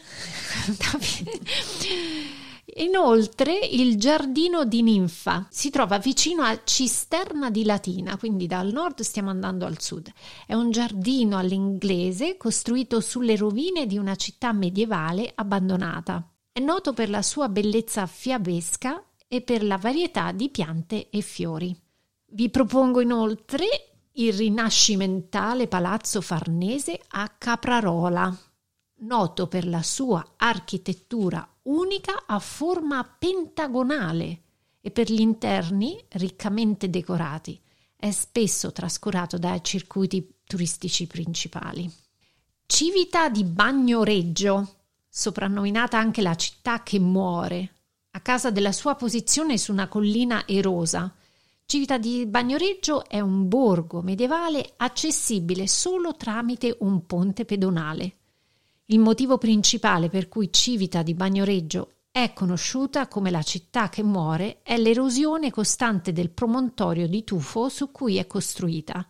Inoltre 2.83 3.57
il 3.57 3.97
giardino 3.97 4.65
di 4.65 4.81
Ninfa 4.81 5.47
si 5.49 5.69
trova 5.69 5.99
vicino 5.99 6.43
a 6.43 6.59
Cisterna 6.61 7.49
di 7.49 7.63
Latina, 7.63 8.17
quindi 8.17 8.45
dal 8.45 8.73
nord 8.73 9.03
stiamo 9.03 9.29
andando 9.29 9.65
al 9.65 9.79
sud. 9.79 10.11
È 10.45 10.53
un 10.53 10.69
giardino 10.69 11.37
all'inglese 11.37 12.35
costruito 12.35 12.99
sulle 12.99 13.37
rovine 13.37 13.85
di 13.85 13.97
una 13.97 14.17
città 14.17 14.51
medievale 14.51 15.31
abbandonata. 15.33 16.29
È 16.51 16.59
noto 16.59 16.91
per 16.91 17.09
la 17.09 17.21
sua 17.21 17.47
bellezza 17.47 18.05
fiabesca 18.05 19.01
e 19.29 19.39
per 19.39 19.63
la 19.63 19.77
varietà 19.77 20.33
di 20.33 20.49
piante 20.49 21.09
e 21.09 21.21
fiori. 21.21 21.73
Vi 22.31 22.49
propongo 22.49 22.99
inoltre 22.99 23.88
il 24.19 24.33
rinascimentale 24.33 25.67
palazzo 25.67 26.19
farnese 26.19 26.99
a 27.09 27.29
Caprarola, 27.29 28.37
noto 29.01 29.47
per 29.47 29.65
la 29.65 29.81
sua 29.81 30.33
architettura 30.35 31.47
unica 31.63 32.25
a 32.25 32.39
forma 32.39 33.01
pentagonale 33.03 34.41
e 34.81 34.91
per 34.91 35.09
gli 35.09 35.21
interni 35.21 36.03
riccamente 36.09 36.89
decorati. 36.89 37.59
È 37.95 38.11
spesso 38.11 38.73
trascurato 38.73 39.37
dai 39.37 39.63
circuiti 39.63 40.39
turistici 40.43 41.07
principali. 41.07 41.89
Civita 42.65 43.29
di 43.29 43.45
Bagnoreggio, 43.45 44.75
soprannominata 45.07 45.97
anche 45.97 46.21
la 46.21 46.35
città 46.35 46.83
che 46.83 46.99
muore, 46.99 47.73
a 48.11 48.19
causa 48.19 48.51
della 48.51 48.73
sua 48.73 48.95
posizione 48.95 49.57
su 49.57 49.71
una 49.71 49.87
collina 49.87 50.45
erosa. 50.45 51.13
Civita 51.71 51.99
di 51.99 52.25
Bagnoreggio 52.25 53.05
è 53.07 53.19
un 53.19 53.47
borgo 53.47 54.01
medievale 54.01 54.73
accessibile 54.77 55.67
solo 55.67 56.15
tramite 56.15 56.75
un 56.79 57.05
ponte 57.05 57.45
pedonale. 57.45 58.15
Il 58.85 58.97
motivo 58.97 59.37
principale 59.37 60.09
per 60.09 60.29
cui 60.29 60.51
Civita 60.51 61.03
di 61.03 61.13
Bagnoreggio 61.13 61.97
è 62.09 62.33
conosciuta 62.33 63.07
come 63.07 63.29
la 63.29 63.43
città 63.43 63.87
che 63.89 64.01
muore 64.01 64.63
è 64.63 64.79
l'erosione 64.79 65.51
costante 65.51 66.11
del 66.11 66.31
promontorio 66.31 67.07
di 67.07 67.23
tufo 67.23 67.69
su 67.69 67.91
cui 67.91 68.17
è 68.17 68.25
costruita. 68.25 69.07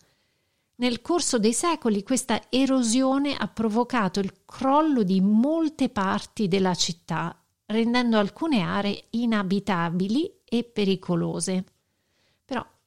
Nel 0.79 1.01
corso 1.01 1.39
dei 1.39 1.53
secoli 1.53 2.03
questa 2.03 2.41
erosione 2.49 3.37
ha 3.37 3.47
provocato 3.47 4.19
il 4.19 4.33
crollo 4.43 5.03
di 5.03 5.21
molte 5.21 5.87
parti 5.87 6.49
della 6.49 6.75
città, 6.75 7.41
rendendo 7.67 8.17
alcune 8.17 8.59
aree 8.59 9.05
inabitabili 9.11 10.41
e 10.43 10.65
pericolose. 10.65 11.63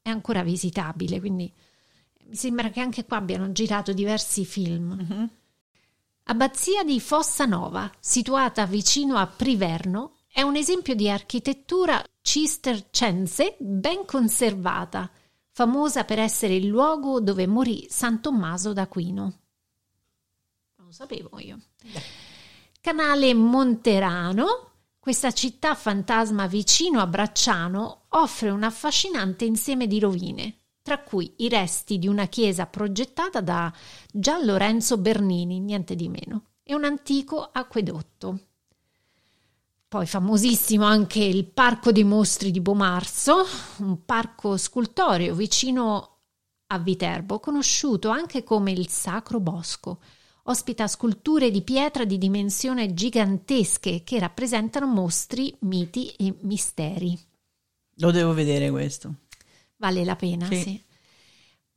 È 0.02 0.08
ancora 0.08 0.42
visitabile, 0.42 1.20
quindi 1.20 1.50
mi 2.24 2.34
sembra 2.34 2.70
che 2.70 2.80
anche 2.80 3.04
qua 3.04 3.18
abbiano 3.18 3.52
girato 3.52 3.92
diversi 3.92 4.44
film. 4.44 4.96
Mhm. 4.98 5.30
Abbazia 6.24 6.84
di 6.84 7.00
Fossanova, 7.00 7.90
situata 7.98 8.66
vicino 8.66 9.16
a 9.16 9.26
Priverno, 9.26 10.16
è 10.32 10.42
un 10.42 10.56
esempio 10.56 10.94
di 10.94 11.10
architettura 11.10 12.02
cistercense 12.20 13.56
ben 13.58 14.04
conservata, 14.04 15.10
famosa 15.50 16.04
per 16.04 16.18
essere 16.18 16.54
il 16.54 16.66
luogo 16.66 17.20
dove 17.20 17.46
morì 17.46 17.86
San 17.90 18.20
Tommaso 18.20 18.72
d'Aquino. 18.72 19.22
Non 20.76 20.86
lo 20.86 20.92
sapevo 20.92 21.38
io. 21.38 21.58
Canale 22.80 23.34
Monterano, 23.34 24.71
questa 25.02 25.32
città 25.32 25.74
fantasma 25.74 26.46
vicino 26.46 27.00
a 27.00 27.08
Bracciano, 27.08 28.02
offre 28.10 28.50
un 28.50 28.62
affascinante 28.62 29.44
insieme 29.44 29.88
di 29.88 29.98
rovine, 29.98 30.58
tra 30.80 31.00
cui 31.00 31.34
i 31.38 31.48
resti 31.48 31.98
di 31.98 32.06
una 32.06 32.26
chiesa 32.26 32.66
progettata 32.66 33.40
da 33.40 33.72
Gian 34.12 34.44
Lorenzo 34.44 34.98
Bernini, 34.98 35.58
niente 35.58 35.96
di 35.96 36.08
meno, 36.08 36.50
e 36.62 36.76
un 36.76 36.84
antico 36.84 37.42
acquedotto. 37.42 38.38
Poi 39.88 40.06
famosissimo 40.06 40.84
anche 40.84 41.18
il 41.18 41.46
Parco 41.46 41.90
dei 41.90 42.04
Mostri 42.04 42.52
di 42.52 42.60
Bomarzo, 42.60 43.44
un 43.78 44.04
parco 44.04 44.56
scultoreo 44.56 45.34
vicino 45.34 46.18
a 46.68 46.78
Viterbo, 46.78 47.40
conosciuto 47.40 48.08
anche 48.08 48.44
come 48.44 48.70
il 48.70 48.86
Sacro 48.86 49.40
Bosco. 49.40 49.98
Ospita 50.44 50.88
sculture 50.88 51.50
di 51.52 51.62
pietra 51.62 52.04
di 52.04 52.18
dimensioni 52.18 52.92
gigantesche 52.94 54.02
che 54.02 54.18
rappresentano 54.18 54.86
mostri, 54.86 55.54
miti 55.60 56.08
e 56.16 56.34
misteri. 56.40 57.16
Lo 57.96 58.10
devo 58.10 58.32
vedere 58.34 58.70
questo. 58.70 59.14
Vale 59.76 60.04
la 60.04 60.16
pena, 60.16 60.46
Sì. 60.46 60.56
sì. 60.60 60.82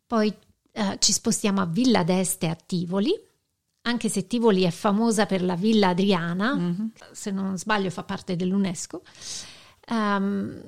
Poi 0.08 0.34
eh, 0.72 0.98
ci 1.00 1.12
spostiamo 1.12 1.62
a 1.62 1.66
Villa 1.66 2.04
d'Este 2.04 2.48
a 2.48 2.56
Tivoli, 2.56 3.14
anche 3.84 4.10
se 4.10 4.26
Tivoli 4.26 4.64
è 4.64 4.72
famosa 4.72 5.26
per 5.28 5.44
la 5.44 5.56
Villa 5.56 5.90
Adriana, 5.90 6.56
Mhm. 6.56 6.92
se 7.12 7.30
non 7.32 7.58
sbaglio 7.60 7.92
fa 7.92 8.04
parte 8.04 8.36
dell'UNESCO. 8.36 9.04
Ehm, 9.88 10.62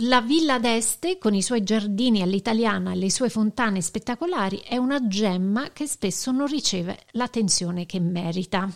la 0.00 0.20
Villa 0.20 0.58
d'Este, 0.58 1.18
con 1.18 1.34
i 1.34 1.42
suoi 1.42 1.64
giardini 1.64 2.22
all'italiana 2.22 2.92
e 2.92 2.96
le 2.96 3.10
sue 3.10 3.28
fontane 3.28 3.80
spettacolari, 3.80 4.58
è 4.58 4.76
una 4.76 5.06
gemma 5.08 5.70
che 5.72 5.86
spesso 5.86 6.30
non 6.30 6.46
riceve 6.46 6.98
l'attenzione 7.12 7.86
che 7.86 7.98
merita. 7.98 8.70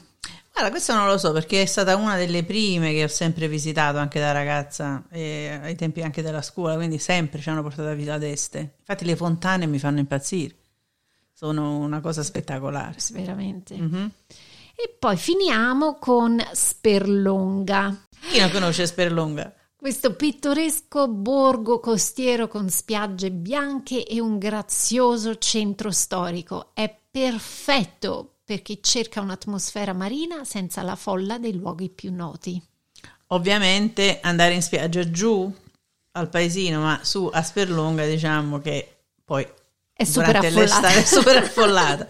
Guarda, 0.52 0.70
questo 0.70 0.94
non 0.94 1.06
lo 1.06 1.18
so 1.18 1.32
perché 1.32 1.62
è 1.62 1.66
stata 1.66 1.96
una 1.96 2.16
delle 2.16 2.44
prime 2.44 2.92
che 2.92 3.04
ho 3.04 3.08
sempre 3.08 3.48
visitato 3.48 3.98
anche 3.98 4.18
da 4.18 4.32
ragazza, 4.32 5.04
e 5.11 5.58
ai 5.62 5.76
tempi 5.76 6.02
anche 6.02 6.22
della 6.22 6.42
scuola, 6.42 6.74
quindi 6.74 6.98
sempre 6.98 7.40
ci 7.40 7.48
hanno 7.48 7.62
portato 7.62 7.88
a 7.88 7.94
Villa 7.94 8.18
d'Este. 8.18 8.74
Infatti 8.80 9.04
le 9.04 9.16
fontane 9.16 9.66
mi 9.66 9.78
fanno 9.78 10.00
impazzire, 10.00 10.54
sono 11.32 11.78
una 11.78 12.00
cosa 12.00 12.22
spettacolare. 12.22 12.96
Veramente. 13.12 13.76
Mhm. 13.76 14.11
E 14.74 14.96
poi 14.98 15.16
finiamo 15.16 15.94
con 15.98 16.42
Sperlonga. 16.52 18.08
Chi 18.30 18.40
non 18.40 18.50
conosce 18.50 18.87
Sperlonga? 18.87 19.54
Questo 19.83 20.14
pittoresco 20.14 21.09
borgo 21.09 21.81
costiero 21.81 22.47
con 22.47 22.71
spiagge 22.71 23.33
bianche 23.33 24.07
e 24.07 24.21
un 24.21 24.38
grazioso 24.38 25.38
centro 25.38 25.90
storico 25.90 26.71
è 26.73 26.95
perfetto 27.11 28.37
per 28.45 28.62
chi 28.62 28.79
cerca 28.81 29.21
un'atmosfera 29.21 29.92
marina 29.92 30.45
senza 30.45 30.83
la 30.83 30.95
folla 30.95 31.37
dei 31.38 31.55
luoghi 31.55 31.88
più 31.88 32.14
noti. 32.14 32.62
Ovviamente 33.31 34.21
andare 34.23 34.55
in 34.55 34.62
spiaggia 34.62 35.11
giù 35.11 35.53
al 36.12 36.29
paesino, 36.29 36.81
ma 36.81 37.01
su 37.03 37.29
a 37.33 37.42
Sperlonga 37.42 38.07
diciamo 38.07 38.61
che 38.61 38.99
poi 39.25 39.45
È 39.92 40.05
super 40.05 40.37
affollata. 40.37 40.88
è 40.90 41.03
super 41.03 41.37
affollata. 41.38 42.07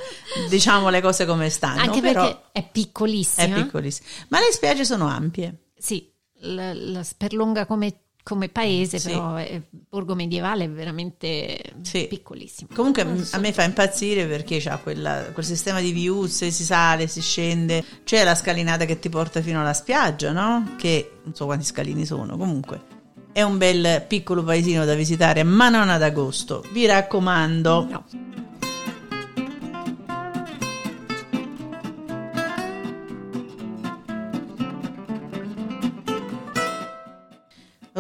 diciamo 0.51 0.91
le 0.91 1.01
cose 1.01 1.25
come 1.25 1.49
stanno, 1.49 1.81
Anche 1.81 2.03
perché 2.03 2.43
è 2.53 2.69
piccolissima. 2.71 3.57
è 3.57 3.63
piccolissima. 3.63 4.07
Ma 4.29 4.41
le 4.41 4.53
spiagge 4.53 4.85
sono 4.85 5.07
ampie. 5.07 5.69
Sì, 5.75 6.12
la, 6.43 6.73
la 6.75 7.03
Sperlonga 7.03 7.67
come, 7.67 7.95
come 8.23 8.49
paese, 8.49 8.99
Sì. 8.99 9.09
però 9.11 9.35
è 9.35 9.61
borgo 9.89 10.15
medievale 10.15 10.65
è 10.65 10.71
veramente 10.71 11.61
Sì. 11.83 12.07
piccolissimo. 12.09 12.71
Comunque 12.75 13.03
Non 13.05 13.15
m- 13.15 13.23
so. 13.23 13.37
a 13.37 13.39
me 13.41 13.53
fa 13.53 13.65
impazzire 13.65 14.27
perché 14.27 14.59
c'ha 14.61 14.77
quella- 14.79 15.31
quel 15.33 15.45
sistema 15.45 15.81
di 15.81 15.91
viuzze, 15.93 16.51
si 16.51 16.65
sale, 16.65 17.07
si 17.09 17.21
scende, 17.21 17.85
c'è 18.05 18.23
la 18.25 18.35
scalinata 18.35 18.85
che 18.85 18.99
ti 18.99 19.09
porta 19.09 19.41
fino 19.43 19.61
alla 19.61 19.75
spiaggia, 19.75 20.31
no? 20.33 20.75
Che 20.77 21.19
non 21.25 21.35
so 21.35 21.45
quanti 21.47 21.65
scalini 21.65 22.05
sono, 22.07 22.37
comunque 22.37 23.01
è 23.33 23.41
un 23.41 23.57
bel 23.57 24.05
piccolo 24.07 24.45
paesino 24.45 24.85
da 24.85 24.95
visitare, 24.95 25.43
ma 25.43 25.71
non 25.71 25.89
ad 25.89 26.03
agosto. 26.03 26.63
Vi 26.71 26.85
raccomando. 26.85 27.87
No. 27.91 28.05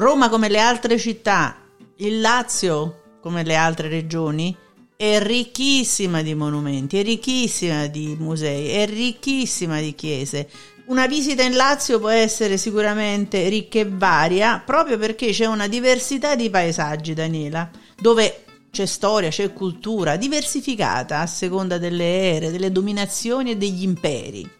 Roma 0.02 0.28
come 0.28 0.48
le 0.48 0.58
altre 0.58 0.98
città 0.98 1.58
il 1.98 2.20
Lazio, 2.20 3.18
come 3.20 3.44
le 3.44 3.54
altre 3.54 3.88
regioni, 3.88 4.54
è 4.96 5.20
ricchissima 5.22 6.22
di 6.22 6.34
monumenti, 6.34 6.98
è 6.98 7.04
ricchissima 7.04 7.86
di 7.86 8.16
musei, 8.18 8.70
è 8.70 8.86
ricchissima 8.86 9.78
di 9.78 9.94
chiese. 9.94 10.48
Una 10.86 11.06
visita 11.06 11.44
in 11.44 11.54
Lazio 11.54 12.00
può 12.00 12.08
essere 12.08 12.56
sicuramente 12.56 13.48
ricca 13.48 13.78
e 13.78 13.88
varia 13.88 14.60
proprio 14.66 14.98
perché 14.98 15.30
c'è 15.30 15.46
una 15.46 15.68
diversità 15.68 16.34
di 16.34 16.50
paesaggi, 16.50 17.14
Daniela, 17.14 17.70
dove 18.00 18.44
c'è 18.72 18.86
storia, 18.86 19.28
c'è 19.28 19.52
cultura 19.52 20.16
diversificata 20.16 21.20
a 21.20 21.26
seconda 21.26 21.78
delle 21.78 22.34
ere, 22.34 22.50
delle 22.50 22.72
dominazioni 22.72 23.52
e 23.52 23.56
degli 23.56 23.84
imperi. 23.84 24.50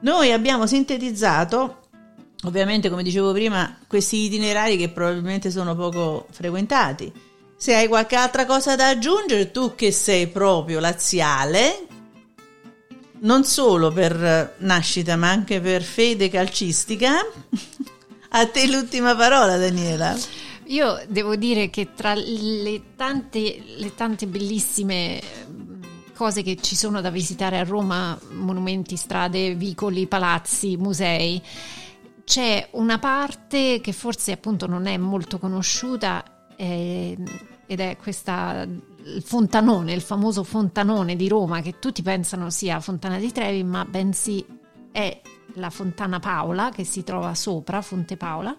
Noi 0.00 0.30
abbiamo 0.30 0.66
sintetizzato, 0.66 1.81
ovviamente 2.44 2.90
come 2.90 3.02
dicevo 3.02 3.32
prima, 3.32 3.78
questi 3.86 4.24
itinerari 4.24 4.76
che 4.76 4.88
probabilmente 4.88 5.50
sono 5.50 5.74
poco 5.74 6.26
frequentati 6.30 7.30
se 7.62 7.76
hai 7.76 7.86
qualche 7.86 8.16
altra 8.16 8.44
cosa 8.44 8.74
da 8.74 8.88
aggiungere, 8.88 9.52
tu 9.52 9.76
che 9.76 9.92
sei 9.92 10.26
proprio 10.26 10.80
laziale, 10.80 11.86
non 13.20 13.44
solo 13.44 13.92
per 13.92 14.56
nascita 14.58 15.14
ma 15.14 15.30
anche 15.30 15.60
per 15.60 15.84
fede 15.84 16.28
calcistica, 16.28 17.20
a 18.30 18.46
te 18.48 18.66
l'ultima 18.66 19.14
parola 19.14 19.56
Daniela. 19.58 20.18
Io 20.64 21.00
devo 21.06 21.36
dire 21.36 21.70
che 21.70 21.94
tra 21.94 22.14
le 22.16 22.82
tante, 22.96 23.62
le 23.76 23.94
tante 23.94 24.26
bellissime 24.26 25.22
mm, 25.48 25.82
cose 26.16 26.42
che 26.42 26.56
ci 26.60 26.74
sono 26.74 27.00
da 27.00 27.10
visitare 27.10 27.60
a 27.60 27.62
Roma, 27.62 28.18
monumenti, 28.32 28.96
strade, 28.96 29.54
vicoli, 29.54 30.08
palazzi, 30.08 30.76
musei, 30.76 31.40
c'è 32.32 32.66
una 32.70 32.98
parte 32.98 33.82
che 33.82 33.92
forse 33.92 34.32
appunto 34.32 34.66
non 34.66 34.86
è 34.86 34.96
molto 34.96 35.38
conosciuta 35.38 36.46
eh, 36.56 37.14
ed 37.66 37.78
è 37.78 37.98
questa 37.98 38.62
il 38.62 39.22
fontanone, 39.22 39.92
il 39.92 40.00
famoso 40.00 40.42
fontanone 40.42 41.14
di 41.14 41.28
Roma 41.28 41.60
che 41.60 41.78
tutti 41.78 42.00
pensano 42.00 42.48
sia 42.48 42.80
Fontana 42.80 43.18
di 43.18 43.30
Trevi, 43.30 43.62
ma 43.64 43.84
bensì 43.84 44.42
è 44.90 45.20
la 45.56 45.68
Fontana 45.68 46.20
Paola 46.20 46.70
che 46.70 46.84
si 46.84 47.04
trova 47.04 47.34
sopra 47.34 47.82
Fonte 47.82 48.16
Paola 48.16 48.56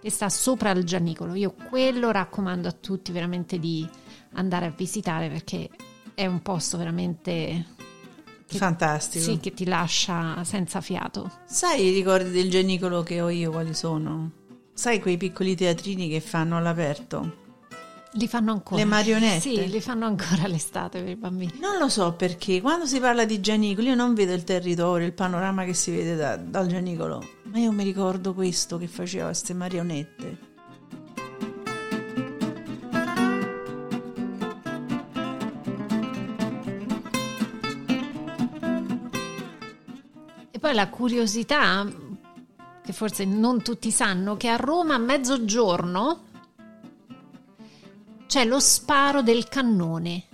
che 0.00 0.10
sta 0.10 0.28
sopra 0.28 0.70
il 0.70 0.84
Gianicolo. 0.84 1.34
Io 1.34 1.52
quello 1.68 2.12
raccomando 2.12 2.68
a 2.68 2.76
tutti 2.78 3.10
veramente 3.10 3.58
di 3.58 3.84
andare 4.34 4.66
a 4.66 4.70
visitare 4.70 5.28
perché 5.28 5.68
è 6.14 6.26
un 6.26 6.42
posto 6.42 6.76
veramente 6.76 7.73
che, 8.54 8.64
fantastico. 8.64 9.24
Sì, 9.24 9.38
che 9.38 9.52
ti 9.52 9.64
lascia 9.64 10.42
senza 10.44 10.80
fiato. 10.80 11.30
Sai 11.44 11.86
i 11.86 11.92
ricordi 11.92 12.30
del 12.30 12.50
Gianicolo 12.50 13.02
che 13.02 13.20
ho 13.20 13.28
io 13.28 13.50
quali 13.50 13.74
sono? 13.74 14.30
Sai 14.72 15.00
quei 15.00 15.16
piccoli 15.16 15.54
teatrini 15.54 16.08
che 16.08 16.20
fanno 16.20 16.56
all'aperto? 16.56 17.42
Li 18.16 18.28
fanno 18.28 18.52
ancora. 18.52 18.80
Le 18.80 18.86
marionette? 18.86 19.40
Sì, 19.40 19.68
li 19.68 19.80
fanno 19.80 20.06
ancora 20.06 20.46
l'estate 20.46 21.00
per 21.00 21.10
i 21.10 21.16
bambini. 21.16 21.52
Non 21.60 21.78
lo 21.78 21.88
so 21.88 22.12
perché 22.12 22.60
quando 22.60 22.86
si 22.86 23.00
parla 23.00 23.24
di 23.24 23.40
Gianicolo 23.40 23.88
io 23.88 23.94
non 23.94 24.14
vedo 24.14 24.32
il 24.32 24.44
territorio, 24.44 25.06
il 25.06 25.12
panorama 25.12 25.64
che 25.64 25.74
si 25.74 25.90
vede 25.90 26.14
da, 26.14 26.36
dal 26.36 26.68
Gianicolo, 26.68 27.22
ma 27.44 27.58
io 27.58 27.72
mi 27.72 27.82
ricordo 27.82 28.32
questo 28.32 28.78
che 28.78 28.86
faceva 28.86 29.26
queste 29.26 29.52
marionette. 29.52 30.52
Poi 40.64 40.72
la 40.72 40.88
curiosità, 40.88 41.86
che 42.82 42.92
forse 42.94 43.26
non 43.26 43.62
tutti 43.62 43.90
sanno, 43.90 44.38
che 44.38 44.48
a 44.48 44.56
Roma 44.56 44.94
a 44.94 44.98
mezzogiorno 44.98 46.22
c'è 48.26 48.46
lo 48.46 48.58
sparo 48.60 49.20
del 49.20 49.46
cannone 49.46 50.24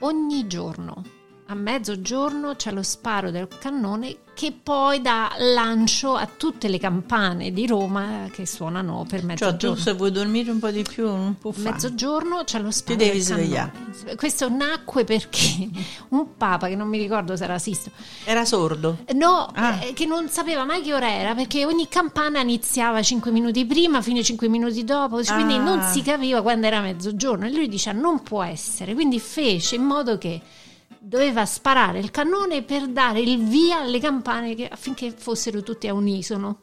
ogni 0.00 0.46
giorno. 0.46 1.02
A 1.50 1.54
mezzogiorno 1.54 2.56
c'è 2.56 2.70
lo 2.72 2.82
sparo 2.82 3.30
del 3.30 3.48
cannone 3.58 4.16
che 4.34 4.52
poi 4.62 5.00
dà 5.00 5.30
lancio 5.38 6.14
a 6.14 6.28
tutte 6.36 6.68
le 6.68 6.78
campane 6.78 7.52
di 7.52 7.66
Roma 7.66 8.26
che 8.30 8.44
suonano 8.46 9.06
per 9.08 9.24
mezzogiorno. 9.24 9.58
Cioè 9.58 9.70
tu 9.74 9.80
se 9.80 9.92
vuoi 9.94 10.12
dormire 10.12 10.50
un 10.50 10.58
po' 10.58 10.68
di 10.70 10.82
più 10.82 11.06
non 11.06 11.38
può 11.38 11.50
fare. 11.50 11.70
Mezzogiorno 11.70 12.44
c'è 12.44 12.60
lo 12.60 12.70
sparo 12.70 12.98
Ti 12.98 13.02
devi 13.04 13.16
del 13.16 13.26
svegliare. 13.26 13.72
cannone. 13.72 14.14
Questo 14.16 14.50
nacque 14.50 15.04
perché 15.04 15.70
un 16.10 16.36
papa, 16.36 16.68
che 16.68 16.76
non 16.76 16.86
mi 16.86 16.98
ricordo 16.98 17.34
se 17.34 17.44
era 17.44 17.58
Sisto, 17.58 17.90
Era 18.24 18.44
sordo. 18.44 18.98
No, 19.14 19.48
Ah. 19.54 19.82
eh, 19.82 19.94
che 19.94 20.04
non 20.04 20.28
sapeva 20.28 20.64
mai 20.66 20.82
che 20.82 20.92
ora 20.92 21.10
era 21.10 21.34
perché 21.34 21.64
ogni 21.64 21.88
campana 21.88 22.40
iniziava 22.40 23.00
5 23.02 23.30
minuti 23.30 23.64
prima, 23.64 24.02
fine 24.02 24.22
5 24.22 24.48
minuti 24.48 24.84
dopo, 24.84 25.24
cioè, 25.24 25.34
quindi 25.36 25.54
Ah. 25.54 25.62
non 25.62 25.82
si 25.90 26.02
capiva 26.02 26.42
quando 26.42 26.66
era 26.66 26.80
mezzogiorno. 26.82 27.46
E 27.46 27.50
lui 27.52 27.68
dice: 27.68 27.90
Non 27.92 28.22
può 28.22 28.42
essere. 28.42 28.92
Quindi 28.92 29.18
fece 29.18 29.76
in 29.76 29.82
modo 29.84 30.18
che 30.18 30.40
doveva 31.00 31.44
sparare 31.46 31.98
il 31.98 32.10
cannone 32.10 32.62
per 32.62 32.88
dare 32.88 33.20
il 33.20 33.42
via 33.44 33.80
alle 33.80 34.00
campane 34.00 34.54
che- 34.54 34.68
affinché 34.68 35.10
fossero 35.10 35.62
tutte 35.62 35.88
a 35.88 35.94
unisono. 35.94 36.60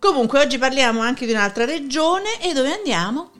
Comunque 0.00 0.40
oggi 0.40 0.56
parliamo 0.56 1.00
anche 1.00 1.26
di 1.26 1.32
un'altra 1.32 1.66
regione 1.66 2.40
e 2.40 2.54
dove 2.54 2.72
andiamo? 2.72 3.30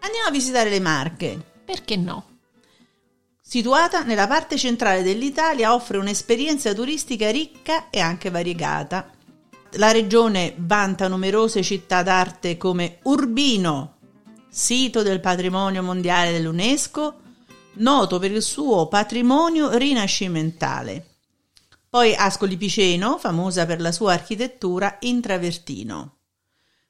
Andiamo 0.00 0.28
a 0.28 0.30
visitare 0.30 0.68
le 0.68 0.78
Marche. 0.78 1.42
Perché 1.64 1.96
no? 1.96 2.36
Situata 3.40 4.02
nella 4.02 4.26
parte 4.26 4.58
centrale 4.58 5.02
dell'Italia, 5.02 5.72
offre 5.72 5.96
un'esperienza 5.96 6.74
turistica 6.74 7.30
ricca 7.30 7.88
e 7.88 8.00
anche 8.00 8.28
variegata. 8.28 9.10
La 9.76 9.90
regione 9.90 10.54
vanta 10.58 11.08
numerose 11.08 11.62
città 11.62 12.02
d'arte 12.02 12.58
come 12.58 12.98
Urbino, 13.04 13.96
sito 14.50 15.02
del 15.02 15.20
patrimonio 15.20 15.82
mondiale 15.82 16.30
dell'UNESCO, 16.30 17.20
noto 17.76 18.18
per 18.18 18.32
il 18.32 18.42
suo 18.42 18.86
patrimonio 18.86 19.74
rinascimentale. 19.74 21.15
Poi 21.96 22.14
Ascoli 22.14 22.58
Piceno, 22.58 23.16
famosa 23.16 23.64
per 23.64 23.80
la 23.80 23.90
sua 23.90 24.12
architettura 24.12 24.98
in 25.00 25.22
travertino. 25.22 26.16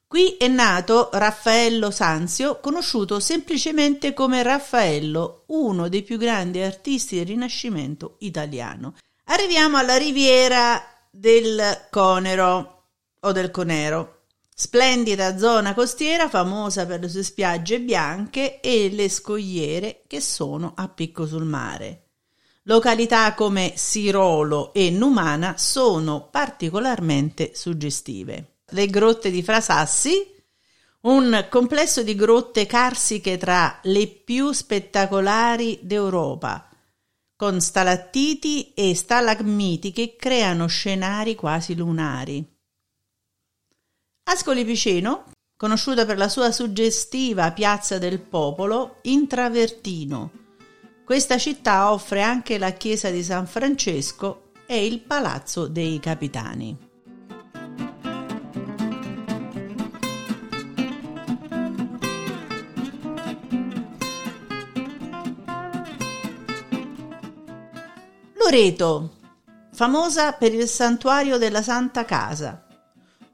Qui 0.04 0.36
è 0.36 0.48
nato 0.48 1.10
Raffaello 1.12 1.92
Sanzio, 1.92 2.58
conosciuto 2.58 3.20
semplicemente 3.20 4.12
come 4.12 4.42
Raffaello, 4.42 5.44
uno 5.46 5.88
dei 5.88 6.02
più 6.02 6.18
grandi 6.18 6.60
artisti 6.60 7.18
del 7.18 7.26
Rinascimento 7.26 8.16
italiano. 8.18 8.96
Arriviamo 9.26 9.76
alla 9.76 9.96
riviera 9.96 10.82
del 11.08 11.86
Conero 11.88 12.86
o 13.20 13.30
del 13.30 13.52
Conero, 13.52 14.22
splendida 14.52 15.38
zona 15.38 15.72
costiera 15.72 16.28
famosa 16.28 16.84
per 16.84 16.98
le 16.98 17.08
sue 17.08 17.22
spiagge 17.22 17.78
bianche 17.78 18.58
e 18.58 18.90
le 18.90 19.08
scogliere 19.08 20.02
che 20.08 20.20
sono 20.20 20.72
a 20.74 20.88
picco 20.88 21.28
sul 21.28 21.44
mare. 21.44 22.05
Località 22.68 23.32
come 23.34 23.74
Sirolo 23.76 24.72
e 24.72 24.90
Numana 24.90 25.56
sono 25.56 26.28
particolarmente 26.28 27.52
suggestive. 27.54 28.56
Le 28.70 28.86
grotte 28.88 29.30
di 29.30 29.40
Frasassi, 29.40 30.34
un 31.02 31.46
complesso 31.48 32.02
di 32.02 32.16
grotte 32.16 32.66
carsiche 32.66 33.38
tra 33.38 33.78
le 33.84 34.08
più 34.08 34.50
spettacolari 34.50 35.78
d'Europa, 35.82 36.68
con 37.36 37.60
stalattiti 37.60 38.74
e 38.74 38.96
stalagmiti 38.96 39.92
che 39.92 40.16
creano 40.16 40.66
scenari 40.66 41.36
quasi 41.36 41.76
lunari. 41.76 42.44
Ascoli 44.24 44.64
Piceno, 44.64 45.30
conosciuta 45.56 46.04
per 46.04 46.16
la 46.16 46.28
sua 46.28 46.50
suggestiva 46.50 47.52
Piazza 47.52 47.98
del 47.98 48.18
Popolo, 48.18 48.98
in 49.02 49.28
travertino. 49.28 50.45
Questa 51.06 51.38
città 51.38 51.92
offre 51.92 52.20
anche 52.20 52.58
la 52.58 52.72
chiesa 52.72 53.10
di 53.10 53.22
San 53.22 53.46
Francesco 53.46 54.50
e 54.66 54.84
il 54.84 54.98
Palazzo 54.98 55.68
dei 55.68 56.00
Capitani. 56.00 56.76
Loreto, 68.34 69.12
famosa 69.72 70.32
per 70.32 70.52
il 70.52 70.66
santuario 70.66 71.38
della 71.38 71.62
Santa 71.62 72.04
Casa, 72.04 72.66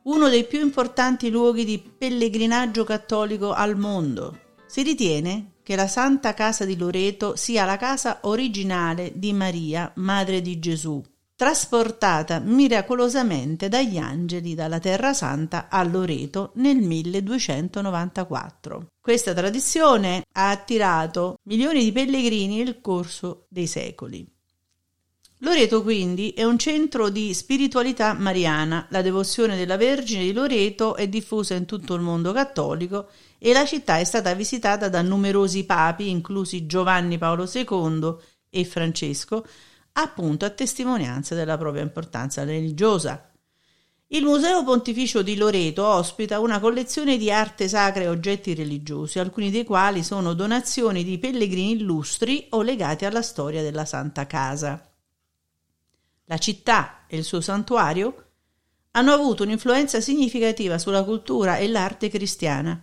uno 0.03 0.29
dei 0.29 0.45
più 0.45 0.61
importanti 0.61 1.31
luoghi 1.31 1.64
di 1.64 1.79
pellegrinaggio 1.79 2.85
cattolico 2.85 3.55
al 3.55 3.79
mondo. 3.79 4.41
Si 4.66 4.83
ritiene 4.83 5.52
che 5.63 5.77
la 5.77 5.87
Santa 5.87 6.35
Casa 6.35 6.65
di 6.65 6.77
Loreto 6.77 7.37
sia 7.37 7.65
la 7.65 7.77
casa 7.77 8.19
originale 8.23 9.13
di 9.15 9.33
Maria, 9.33 9.93
Madre 9.97 10.43
di 10.43 10.59
Gesù, 10.59 11.01
trasportata 11.35 12.39
miracolosamente 12.39 13.69
dagli 13.69 13.99
angeli 13.99 14.55
dalla 14.55 14.79
Terra 14.79 15.13
Santa 15.13 15.67
a 15.69 15.83
Loreto 15.83 16.53
nel 16.55 16.77
1294. 16.77 18.87
Questa 19.01 19.35
tradizione 19.35 20.23
ha 20.33 20.51
attirato 20.51 21.39
milioni 21.45 21.83
di 21.83 21.91
pellegrini 21.91 22.59
nel 22.59 22.81
corso 22.81 23.47
dei 23.49 23.67
secoli. 23.67 24.25
Loreto 25.45 25.82
quindi 25.82 26.30
è 26.30 26.45
un 26.45 26.57
centro 26.57 27.09
di 27.09 27.34
spiritualità 27.34 28.12
mariana, 28.12 28.86
la 28.90 29.03
devozione 29.03 29.57
della 29.57 29.76
Vergine 29.76 30.22
di 30.22 30.32
Loreto 30.32 30.95
è 30.95 31.09
diffusa 31.09 31.55
in 31.55 31.66
tutto 31.66 31.95
il 31.95 32.01
mondo 32.01 32.30
cattolico 32.32 33.09
e 33.38 33.53
la 33.53 33.64
città 33.66 33.99
è 33.99 34.05
stata 34.05 34.34
visitata 34.34 34.88
da 34.88 35.03
numerosi 35.03 35.64
papi, 35.64 36.09
inclusi 36.09 36.66
Giovanni 36.66 37.18
Paolo 37.18 37.51
II 37.53 38.14
e 38.51 38.64
Francesco, 38.64 39.45
appunto 39.95 40.45
a 40.45 40.51
testimonianza 40.51 41.34
della 41.34 41.59
propria 41.59 41.82
importanza 41.82 42.45
religiosa. 42.45 43.28
Il 44.07 44.22
Museo 44.22 44.62
Pontificio 44.62 45.22
di 45.22 45.34
Loreto 45.34 45.84
ospita 45.84 46.38
una 46.38 46.61
collezione 46.61 47.16
di 47.16 47.32
arte 47.32 47.66
sacra 47.66 48.05
e 48.05 48.09
oggetti 48.09 48.55
religiosi, 48.55 49.18
alcuni 49.18 49.51
dei 49.51 49.64
quali 49.64 50.05
sono 50.05 50.34
donazioni 50.34 51.03
di 51.03 51.18
pellegrini 51.18 51.72
illustri 51.72 52.47
o 52.51 52.62
legati 52.62 53.07
alla 53.07 53.22
storia 53.22 53.61
della 53.61 53.84
Santa 53.84 54.28
Casa. 54.28 54.86
La 56.33 56.39
città 56.39 57.05
e 57.09 57.18
il 57.18 57.24
suo 57.24 57.43
santuario 57.43 58.28
hanno 58.93 59.12
avuto 59.12 59.43
un'influenza 59.43 60.01
significativa 60.01 60.78
sulla 60.78 61.05
cultura 61.05 61.59
e 61.59 61.68
l'arte 61.68 62.09
cristiana, 62.09 62.83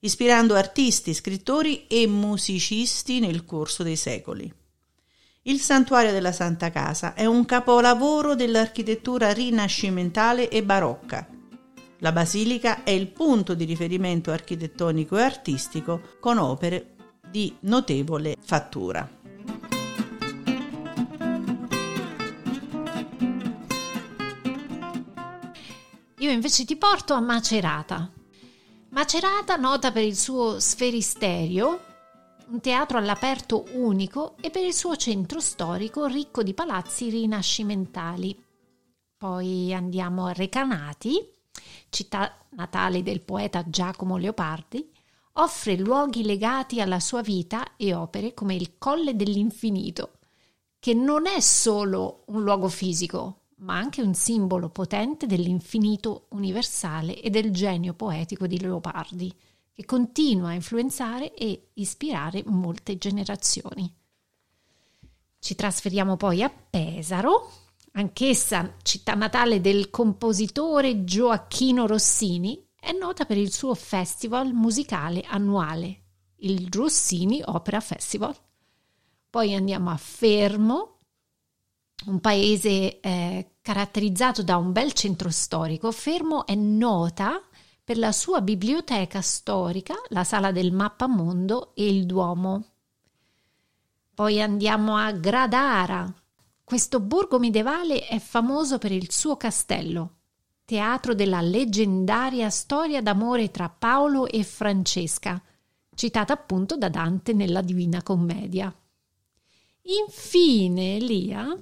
ispirando 0.00 0.56
artisti, 0.56 1.14
scrittori 1.14 1.86
e 1.86 2.08
musicisti 2.08 3.20
nel 3.20 3.44
corso 3.44 3.84
dei 3.84 3.94
secoli. 3.94 4.52
Il 5.42 5.60
santuario 5.60 6.10
della 6.10 6.32
Santa 6.32 6.72
Casa 6.72 7.14
è 7.14 7.24
un 7.24 7.44
capolavoro 7.44 8.34
dell'architettura 8.34 9.32
rinascimentale 9.32 10.48
e 10.48 10.64
barocca. 10.64 11.24
La 11.98 12.10
basilica 12.10 12.82
è 12.82 12.90
il 12.90 13.06
punto 13.06 13.54
di 13.54 13.64
riferimento 13.64 14.32
architettonico 14.32 15.16
e 15.16 15.22
artistico 15.22 16.16
con 16.18 16.38
opere 16.38 16.96
di 17.30 17.54
notevole 17.60 18.34
fattura. 18.40 19.08
Io 26.20 26.32
invece 26.32 26.64
ti 26.64 26.74
porto 26.74 27.14
a 27.14 27.20
Macerata. 27.20 28.12
Macerata, 28.88 29.54
nota 29.54 29.92
per 29.92 30.02
il 30.02 30.16
suo 30.16 30.58
sferisterio, 30.58 31.84
un 32.48 32.60
teatro 32.60 32.98
all'aperto 32.98 33.66
unico 33.74 34.34
e 34.40 34.50
per 34.50 34.64
il 34.64 34.74
suo 34.74 34.96
centro 34.96 35.38
storico 35.38 36.06
ricco 36.06 36.42
di 36.42 36.54
palazzi 36.54 37.08
rinascimentali. 37.08 38.36
Poi 39.16 39.72
andiamo 39.72 40.26
a 40.26 40.32
Recanati, 40.32 41.24
città 41.88 42.36
natale 42.50 43.04
del 43.04 43.20
poeta 43.20 43.62
Giacomo 43.68 44.16
Leopardi, 44.16 44.90
offre 45.34 45.76
luoghi 45.76 46.24
legati 46.24 46.80
alla 46.80 46.98
sua 46.98 47.22
vita 47.22 47.76
e 47.76 47.94
opere 47.94 48.34
come 48.34 48.56
il 48.56 48.76
Colle 48.76 49.14
dell'Infinito, 49.14 50.18
che 50.80 50.94
non 50.94 51.28
è 51.28 51.38
solo 51.38 52.24
un 52.26 52.42
luogo 52.42 52.68
fisico, 52.68 53.37
ma 53.58 53.76
anche 53.76 54.02
un 54.02 54.14
simbolo 54.14 54.68
potente 54.68 55.26
dell'infinito 55.26 56.26
universale 56.30 57.20
e 57.20 57.30
del 57.30 57.50
genio 57.50 57.94
poetico 57.94 58.46
di 58.46 58.60
Leopardi, 58.60 59.34
che 59.72 59.84
continua 59.84 60.48
a 60.48 60.54
influenzare 60.54 61.34
e 61.34 61.70
ispirare 61.74 62.42
molte 62.46 62.98
generazioni. 62.98 63.92
Ci 65.38 65.54
trasferiamo 65.54 66.16
poi 66.16 66.42
a 66.42 66.50
Pesaro, 66.50 67.50
anch'essa 67.92 68.74
città 68.82 69.14
natale 69.14 69.60
del 69.60 69.90
compositore 69.90 71.04
Gioacchino 71.04 71.86
Rossini, 71.86 72.64
è 72.78 72.92
nota 72.92 73.24
per 73.24 73.38
il 73.38 73.52
suo 73.52 73.74
festival 73.74 74.52
musicale 74.52 75.22
annuale, 75.22 76.02
il 76.38 76.68
Rossini 76.70 77.42
Opera 77.44 77.80
Festival. 77.80 78.34
Poi 79.30 79.54
andiamo 79.54 79.90
a 79.90 79.96
Fermo, 79.96 80.97
un 82.06 82.20
paese 82.20 83.00
eh, 83.00 83.50
caratterizzato 83.60 84.42
da 84.42 84.56
un 84.56 84.72
bel 84.72 84.92
centro 84.92 85.30
storico, 85.30 85.90
Fermo 85.90 86.46
è 86.46 86.54
nota 86.54 87.42
per 87.82 87.98
la 87.98 88.12
sua 88.12 88.40
biblioteca 88.40 89.20
storica, 89.20 89.94
la 90.08 90.24
sala 90.24 90.52
del 90.52 90.72
mappamondo 90.72 91.74
e 91.74 91.88
il 91.88 92.06
Duomo. 92.06 92.64
Poi 94.14 94.40
andiamo 94.40 94.96
a 94.96 95.10
Gradara. 95.12 96.12
Questo 96.62 97.00
borgo 97.00 97.38
medievale 97.38 98.06
è 98.06 98.18
famoso 98.18 98.78
per 98.78 98.92
il 98.92 99.10
suo 99.10 99.36
castello, 99.36 100.16
teatro 100.64 101.14
della 101.14 101.40
leggendaria 101.40 102.50
storia 102.50 103.00
d'amore 103.00 103.50
tra 103.50 103.70
Paolo 103.70 104.26
e 104.26 104.44
Francesca, 104.44 105.42
citata 105.94 106.34
appunto 106.34 106.76
da 106.76 106.90
Dante 106.90 107.32
nella 107.32 107.62
Divina 107.62 108.02
Commedia. 108.02 108.74
Infine, 109.82 110.96
Elia, 110.96 111.56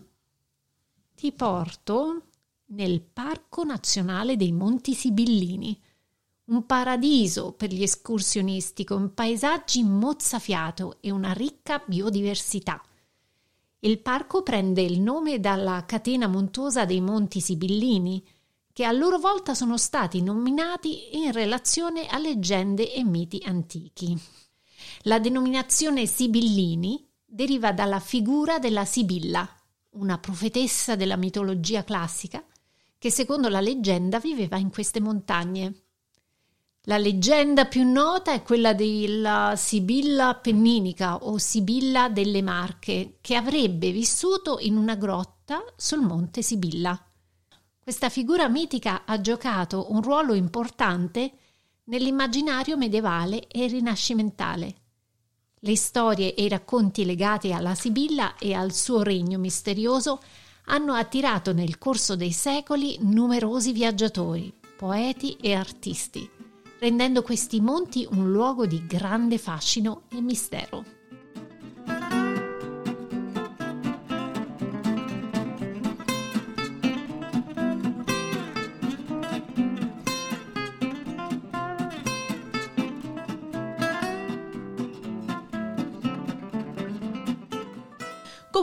ti 1.16 1.32
porto 1.32 2.24
nel 2.66 3.00
Parco 3.00 3.64
Nazionale 3.64 4.36
dei 4.36 4.52
Monti 4.52 4.92
Sibillini, 4.92 5.80
un 6.44 6.66
paradiso 6.66 7.52
per 7.52 7.72
gli 7.72 7.82
escursionisti 7.82 8.84
con 8.84 9.14
paesaggi 9.14 9.82
mozzafiato 9.82 10.98
e 11.00 11.10
una 11.10 11.32
ricca 11.32 11.82
biodiversità. 11.84 12.82
Il 13.78 13.98
parco 14.00 14.42
prende 14.42 14.82
il 14.82 15.00
nome 15.00 15.40
dalla 15.40 15.86
catena 15.86 16.26
montuosa 16.26 16.84
dei 16.84 17.00
Monti 17.00 17.40
Sibillini, 17.40 18.22
che 18.74 18.84
a 18.84 18.92
loro 18.92 19.18
volta 19.18 19.54
sono 19.54 19.78
stati 19.78 20.20
nominati 20.20 21.16
in 21.16 21.32
relazione 21.32 22.08
a 22.08 22.18
leggende 22.18 22.92
e 22.92 23.02
miti 23.04 23.40
antichi. 23.42 24.14
La 25.04 25.18
denominazione 25.18 26.04
Sibillini 26.04 27.08
deriva 27.24 27.72
dalla 27.72 28.00
figura 28.00 28.58
della 28.58 28.84
Sibilla, 28.84 29.55
una 29.96 30.18
profetessa 30.18 30.96
della 30.96 31.16
mitologia 31.16 31.84
classica, 31.84 32.44
che 32.98 33.10
secondo 33.10 33.48
la 33.48 33.60
leggenda 33.60 34.18
viveva 34.18 34.56
in 34.56 34.70
queste 34.70 35.00
montagne. 35.00 35.82
La 36.82 36.98
leggenda 36.98 37.66
più 37.66 37.84
nota 37.84 38.32
è 38.32 38.42
quella 38.42 38.72
della 38.72 39.54
Sibilla 39.56 40.34
Penninica 40.36 41.16
o 41.16 41.36
Sibilla 41.38 42.08
delle 42.08 42.42
Marche, 42.42 43.18
che 43.20 43.34
avrebbe 43.34 43.90
vissuto 43.90 44.58
in 44.60 44.76
una 44.76 44.94
grotta 44.94 45.64
sul 45.76 46.00
monte 46.00 46.42
Sibilla. 46.42 46.98
Questa 47.78 48.08
figura 48.08 48.48
mitica 48.48 49.04
ha 49.04 49.20
giocato 49.20 49.92
un 49.92 50.02
ruolo 50.02 50.34
importante 50.34 51.32
nell'immaginario 51.84 52.76
medievale 52.76 53.46
e 53.48 53.66
rinascimentale. 53.66 54.85
Le 55.60 55.74
storie 55.74 56.34
e 56.34 56.44
i 56.44 56.48
racconti 56.48 57.04
legati 57.04 57.52
alla 57.52 57.74
Sibilla 57.74 58.36
e 58.36 58.52
al 58.52 58.72
suo 58.72 59.02
regno 59.02 59.38
misterioso 59.38 60.20
hanno 60.66 60.92
attirato 60.92 61.52
nel 61.54 61.78
corso 61.78 62.14
dei 62.14 62.32
secoli 62.32 62.98
numerosi 63.00 63.72
viaggiatori, 63.72 64.52
poeti 64.76 65.36
e 65.40 65.54
artisti, 65.54 66.28
rendendo 66.78 67.22
questi 67.22 67.60
monti 67.60 68.06
un 68.10 68.30
luogo 68.30 68.66
di 68.66 68.86
grande 68.86 69.38
fascino 69.38 70.02
e 70.10 70.20
mistero. 70.20 70.95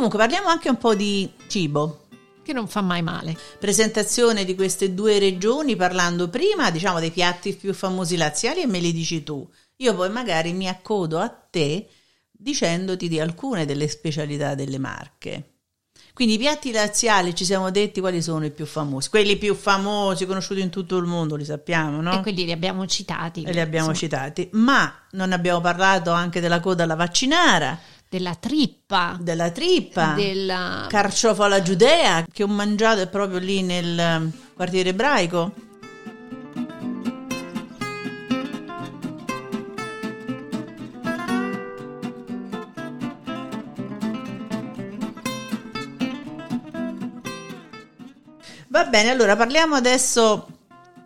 Comunque 0.04 0.28
parliamo 0.28 0.50
anche 0.50 0.68
un 0.68 0.78
po' 0.78 0.96
di 0.96 1.32
cibo. 1.48 2.08
Che 2.44 2.52
non 2.52 2.68
fa 2.68 2.82
mai 2.82 3.02
male. 3.02 3.38
Presentazione 3.58 4.44
di 4.44 4.54
queste 4.54 4.94
due 4.94 5.18
regioni 5.18 5.78
parlando 5.78 6.28
prima, 6.28 6.72
diciamo, 6.72 7.00
dei 7.00 7.10
piatti 7.10 7.56
più 7.56 7.74
famosi 7.74 8.18
laziali 8.18 8.62
e 8.62 8.68
me 8.68 8.80
li 8.80 8.92
dici 8.92 9.24
tu. 9.24 9.50
Io 9.78 9.96
poi 9.96 10.10
magari 10.10 10.52
mi 10.52 10.68
accodo 10.68 11.20
a 11.20 11.30
te 11.30 11.88
dicendoti 12.30 13.08
di 13.08 13.22
alcune 13.22 13.64
delle 13.64 13.88
specialità 13.88 14.56
delle 14.56 14.78
marche. 14.78 15.52
Quindi 16.14 16.34
i 16.34 16.38
piatti 16.38 16.74
laziali 16.74 17.34
ci 17.34 17.46
siamo 17.46 17.72
detti 17.72 18.02
quali 18.02 18.22
sono 18.22 18.44
i 18.44 18.52
più 18.52 18.66
famosi, 18.66 19.10
quelli 19.10 19.38
più 19.38 19.56
famosi, 19.56 20.26
conosciuti 20.26 20.60
in 20.60 20.70
tutto 20.70 20.98
il 20.98 21.06
mondo, 21.06 21.38
li 21.38 21.46
sappiamo, 21.46 22.02
no? 22.02 22.20
E 22.20 22.22
quelli 22.22 22.44
li 22.44 22.52
abbiamo 22.52 22.86
citati. 22.86 23.44
E 23.44 23.54
li 23.54 23.62
abbiamo 23.62 23.92
insomma. 23.92 24.12
citati, 24.12 24.50
ma 24.52 24.94
non 25.12 25.32
abbiamo 25.32 25.62
parlato 25.62 26.12
anche 26.12 26.42
della 26.42 26.60
coda 26.60 26.84
alla 26.84 26.96
vaccinara 26.96 27.80
della 28.14 28.36
trippa. 28.36 29.18
Della 29.20 29.50
trippa. 29.50 30.14
Della... 30.14 30.86
Carciofo 30.88 31.42
alla 31.42 31.64
giudea, 31.64 32.24
che 32.32 32.44
ho 32.44 32.48
mangiato 32.48 33.08
proprio 33.08 33.40
lì 33.40 33.64
nel 33.64 33.98
ehm, 33.98 34.32
quartiere 34.54 34.90
ebraico. 34.90 35.52
Va 48.68 48.86
bene, 48.86 49.10
allora 49.10 49.36
parliamo 49.36 49.74
adesso 49.74 50.50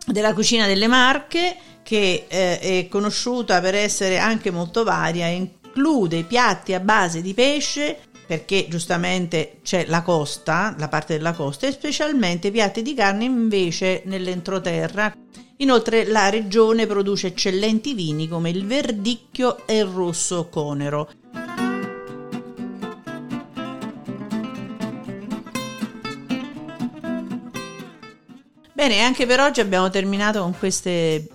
della 0.04 0.34
cucina 0.34 0.66
delle 0.66 0.86
Marche 0.88 1.56
che 1.82 2.26
eh, 2.28 2.58
è 2.58 2.88
conosciuta 2.88 3.62
per 3.62 3.74
essere 3.74 4.18
anche 4.18 4.50
molto 4.50 4.84
varia 4.84 5.26
in 5.26 5.57
include 5.78 6.24
piatti 6.24 6.74
a 6.74 6.80
base 6.80 7.22
di 7.22 7.34
pesce 7.34 8.00
perché 8.26 8.66
giustamente 8.68 9.60
c'è 9.62 9.86
la 9.86 10.02
costa, 10.02 10.74
la 10.76 10.88
parte 10.88 11.16
della 11.16 11.32
costa 11.32 11.68
e 11.68 11.72
specialmente 11.72 12.50
piatti 12.50 12.82
di 12.82 12.92
carne 12.94 13.24
invece 13.24 14.02
nell'entroterra. 14.04 15.14
Inoltre 15.58 16.04
la 16.04 16.28
regione 16.28 16.86
produce 16.86 17.28
eccellenti 17.28 17.94
vini 17.94 18.28
come 18.28 18.50
il 18.50 18.66
verdicchio 18.66 19.66
e 19.66 19.78
il 19.78 19.86
rosso 19.86 20.48
conero. 20.48 21.10
Bene, 28.72 29.00
anche 29.00 29.26
per 29.26 29.40
oggi 29.40 29.60
abbiamo 29.60 29.88
terminato 29.90 30.42
con 30.42 30.56
queste 30.58 31.26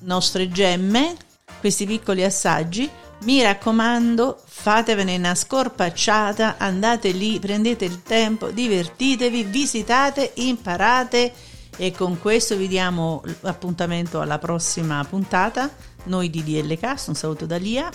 nostre 0.00 0.48
gemme, 0.48 1.16
questi 1.60 1.86
piccoli 1.86 2.24
assaggi. 2.24 2.90
Mi 3.24 3.40
raccomando, 3.40 4.40
fatevene 4.44 5.16
una 5.16 5.36
scorpacciata, 5.36 6.56
andate 6.58 7.12
lì, 7.12 7.38
prendete 7.38 7.84
il 7.84 8.02
tempo, 8.02 8.50
divertitevi, 8.50 9.44
visitate, 9.44 10.32
imparate 10.36 11.32
e 11.76 11.92
con 11.92 12.18
questo 12.18 12.56
vi 12.56 12.66
diamo 12.66 13.22
appuntamento 13.42 14.20
alla 14.20 14.38
prossima 14.38 15.04
puntata. 15.04 15.70
Noi 16.04 16.30
di 16.30 16.42
DL 16.42 16.76
Cast, 16.78 17.08
un 17.08 17.14
saluto 17.14 17.46
da 17.46 17.56
Lia 17.56 17.90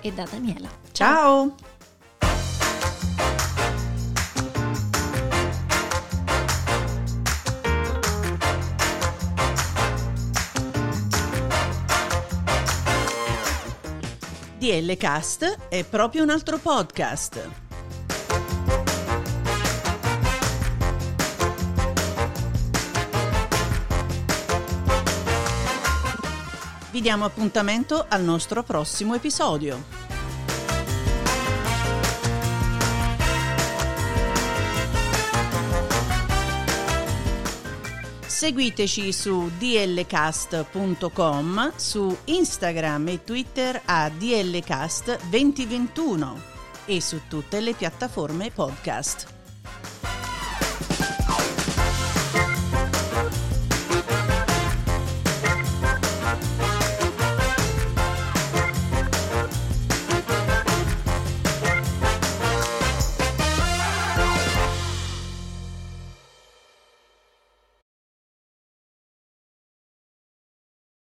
e 0.00 0.12
da 0.12 0.24
Daniela. 0.30 0.68
Ciao. 0.92 1.67
DL 14.68 14.98
Cast 14.98 15.68
è 15.70 15.82
proprio 15.82 16.22
un 16.22 16.28
altro 16.28 16.58
podcast. 16.58 17.48
Vi 26.90 27.00
diamo 27.00 27.24
appuntamento 27.24 28.04
al 28.06 28.22
nostro 28.22 28.62
prossimo 28.62 29.14
episodio. 29.14 30.07
Seguiteci 38.38 39.10
su 39.12 39.50
dlcast.com, 39.58 41.72
su 41.74 42.16
Instagram 42.26 43.08
e 43.08 43.24
Twitter 43.24 43.82
a 43.84 44.06
dlcast2021 44.06 46.40
e 46.86 47.00
su 47.00 47.22
tutte 47.26 47.58
le 47.58 47.74
piattaforme 47.74 48.52
podcast. 48.52 49.37